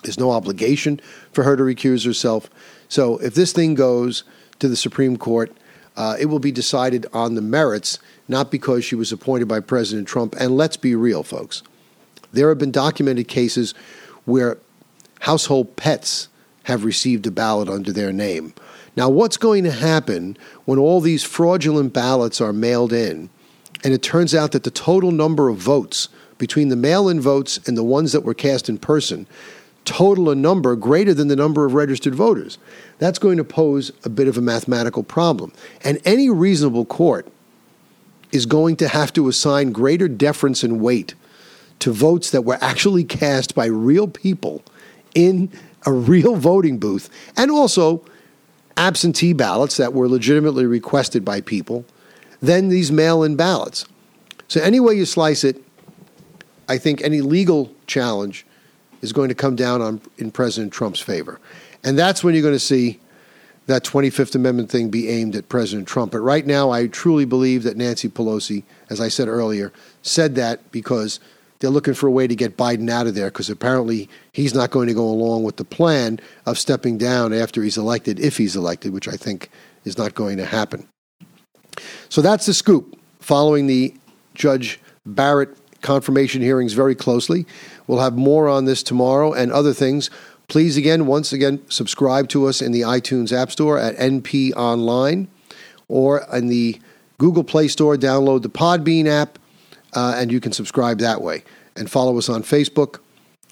There's 0.02 0.18
no 0.18 0.30
obligation 0.30 1.00
for 1.32 1.44
her 1.44 1.56
to 1.56 1.62
recuse 1.62 2.06
herself. 2.06 2.48
So 2.88 3.18
if 3.18 3.34
this 3.34 3.52
thing 3.52 3.74
goes 3.74 4.24
to 4.58 4.68
the 4.68 4.76
Supreme 4.76 5.16
Court, 5.16 5.52
uh, 5.96 6.16
it 6.18 6.26
will 6.26 6.38
be 6.38 6.52
decided 6.52 7.06
on 7.12 7.34
the 7.34 7.42
merits, 7.42 7.98
not 8.28 8.50
because 8.50 8.84
she 8.84 8.94
was 8.94 9.12
appointed 9.12 9.48
by 9.48 9.60
President 9.60 10.08
Trump. 10.08 10.34
And 10.38 10.56
let's 10.56 10.76
be 10.76 10.94
real, 10.94 11.22
folks. 11.22 11.62
There 12.32 12.48
have 12.48 12.58
been 12.58 12.70
documented 12.70 13.28
cases 13.28 13.74
where 14.24 14.58
household 15.20 15.76
pets 15.76 16.28
have 16.64 16.84
received 16.84 17.26
a 17.26 17.30
ballot 17.30 17.68
under 17.68 17.92
their 17.92 18.12
name. 18.12 18.54
Now, 18.96 19.08
what's 19.08 19.36
going 19.36 19.64
to 19.64 19.70
happen 19.70 20.36
when 20.64 20.78
all 20.78 21.00
these 21.00 21.22
fraudulent 21.22 21.92
ballots 21.92 22.40
are 22.40 22.52
mailed 22.52 22.92
in 22.92 23.30
and 23.82 23.94
it 23.94 24.02
turns 24.02 24.34
out 24.34 24.52
that 24.52 24.64
the 24.64 24.70
total 24.70 25.10
number 25.10 25.48
of 25.48 25.56
votes 25.56 26.08
between 26.38 26.68
the 26.68 26.76
mail 26.76 27.08
in 27.08 27.20
votes 27.20 27.58
and 27.66 27.76
the 27.76 27.84
ones 27.84 28.12
that 28.12 28.24
were 28.24 28.34
cast 28.34 28.68
in 28.68 28.78
person 28.78 29.26
total 29.84 30.30
a 30.30 30.34
number 30.34 30.76
greater 30.76 31.14
than 31.14 31.28
the 31.28 31.36
number 31.36 31.64
of 31.64 31.74
registered 31.74 32.14
voters? 32.14 32.58
That's 32.98 33.18
going 33.18 33.36
to 33.38 33.44
pose 33.44 33.92
a 34.04 34.08
bit 34.08 34.28
of 34.28 34.36
a 34.36 34.42
mathematical 34.42 35.02
problem. 35.02 35.52
And 35.82 36.00
any 36.04 36.30
reasonable 36.30 36.84
court 36.84 37.26
is 38.32 38.46
going 38.46 38.76
to 38.76 38.88
have 38.88 39.12
to 39.14 39.28
assign 39.28 39.72
greater 39.72 40.08
deference 40.08 40.62
and 40.62 40.80
weight 40.80 41.14
to 41.80 41.92
votes 41.92 42.30
that 42.30 42.42
were 42.42 42.58
actually 42.60 43.04
cast 43.04 43.54
by 43.54 43.66
real 43.66 44.06
people 44.06 44.62
in 45.14 45.50
a 45.86 45.92
real 45.92 46.36
voting 46.36 46.78
booth, 46.78 47.08
and 47.36 47.50
also 47.50 48.04
absentee 48.76 49.32
ballots 49.32 49.76
that 49.78 49.92
were 49.92 50.08
legitimately 50.08 50.66
requested 50.66 51.24
by 51.24 51.40
people, 51.40 51.84
than 52.40 52.68
these 52.68 52.92
mail 52.92 53.22
in 53.22 53.34
ballots. 53.34 53.86
So, 54.48 54.60
any 54.60 54.78
way 54.78 54.94
you 54.94 55.06
slice 55.06 55.42
it, 55.42 55.62
I 56.68 56.78
think 56.78 57.02
any 57.02 57.20
legal 57.20 57.74
challenge 57.86 58.46
is 59.00 59.12
going 59.12 59.28
to 59.28 59.34
come 59.34 59.56
down 59.56 59.80
on, 59.80 60.00
in 60.18 60.30
President 60.30 60.72
Trump's 60.72 61.00
favor. 61.00 61.40
And 61.84 61.98
that's 61.98 62.22
when 62.22 62.34
you're 62.34 62.42
going 62.42 62.54
to 62.54 62.58
see 62.58 63.00
that 63.66 63.84
25th 63.84 64.34
Amendment 64.34 64.70
thing 64.70 64.90
be 64.90 65.08
aimed 65.08 65.36
at 65.36 65.48
President 65.48 65.86
Trump. 65.86 66.12
But 66.12 66.20
right 66.20 66.46
now, 66.46 66.70
I 66.70 66.88
truly 66.88 67.24
believe 67.24 67.62
that 67.62 67.76
Nancy 67.76 68.08
Pelosi, 68.08 68.64
as 68.90 69.00
I 69.00 69.08
said 69.08 69.28
earlier, 69.28 69.72
said 70.02 70.34
that 70.34 70.72
because 70.72 71.20
they're 71.60 71.70
looking 71.70 71.94
for 71.94 72.06
a 72.06 72.10
way 72.10 72.26
to 72.26 72.34
get 72.34 72.56
Biden 72.56 72.90
out 72.90 73.06
of 73.06 73.14
there 73.14 73.28
because 73.28 73.48
apparently 73.48 74.08
he's 74.32 74.54
not 74.54 74.70
going 74.70 74.88
to 74.88 74.94
go 74.94 75.04
along 75.04 75.44
with 75.44 75.56
the 75.56 75.64
plan 75.64 76.18
of 76.46 76.58
stepping 76.58 76.98
down 76.98 77.32
after 77.32 77.62
he's 77.62 77.78
elected, 77.78 78.18
if 78.18 78.36
he's 78.36 78.56
elected, 78.56 78.92
which 78.92 79.06
I 79.06 79.16
think 79.16 79.50
is 79.84 79.96
not 79.96 80.14
going 80.14 80.38
to 80.38 80.46
happen. 80.46 80.88
So 82.08 82.22
that's 82.22 82.46
the 82.46 82.54
scoop. 82.54 82.98
Following 83.20 83.66
the 83.66 83.94
Judge 84.34 84.80
Barrett 85.06 85.56
confirmation 85.82 86.42
hearings 86.42 86.72
very 86.72 86.94
closely. 86.94 87.46
We'll 87.90 87.98
have 87.98 88.16
more 88.16 88.48
on 88.48 88.66
this 88.66 88.84
tomorrow 88.84 89.32
and 89.32 89.50
other 89.50 89.74
things. 89.74 90.10
Please, 90.46 90.76
again, 90.76 91.06
once 91.06 91.32
again, 91.32 91.60
subscribe 91.68 92.28
to 92.28 92.46
us 92.46 92.62
in 92.62 92.70
the 92.70 92.82
iTunes 92.82 93.32
App 93.32 93.50
Store 93.50 93.80
at 93.80 93.96
NP 93.96 94.52
Online 94.54 95.26
or 95.88 96.24
in 96.32 96.46
the 96.46 96.80
Google 97.18 97.42
Play 97.42 97.66
Store. 97.66 97.96
Download 97.96 98.42
the 98.42 98.48
Podbean 98.48 99.08
app, 99.08 99.40
uh, 99.92 100.14
and 100.16 100.30
you 100.30 100.38
can 100.38 100.52
subscribe 100.52 101.00
that 101.00 101.20
way. 101.20 101.42
And 101.74 101.90
follow 101.90 102.16
us 102.16 102.28
on 102.28 102.44
Facebook 102.44 103.00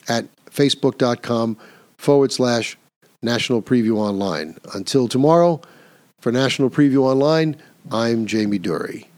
at 0.07 0.27
facebook.com 0.47 1.57
forward 1.97 2.31
slash 2.31 2.79
National 3.21 3.61
Preview 3.61 3.97
Online. 3.97 4.57
Until 4.73 5.09
tomorrow, 5.09 5.61
for 6.21 6.31
National 6.31 6.71
Preview 6.71 7.03
Online, 7.03 7.57
I'm 7.91 8.25
Jamie 8.27 8.61
Dury. 8.61 9.09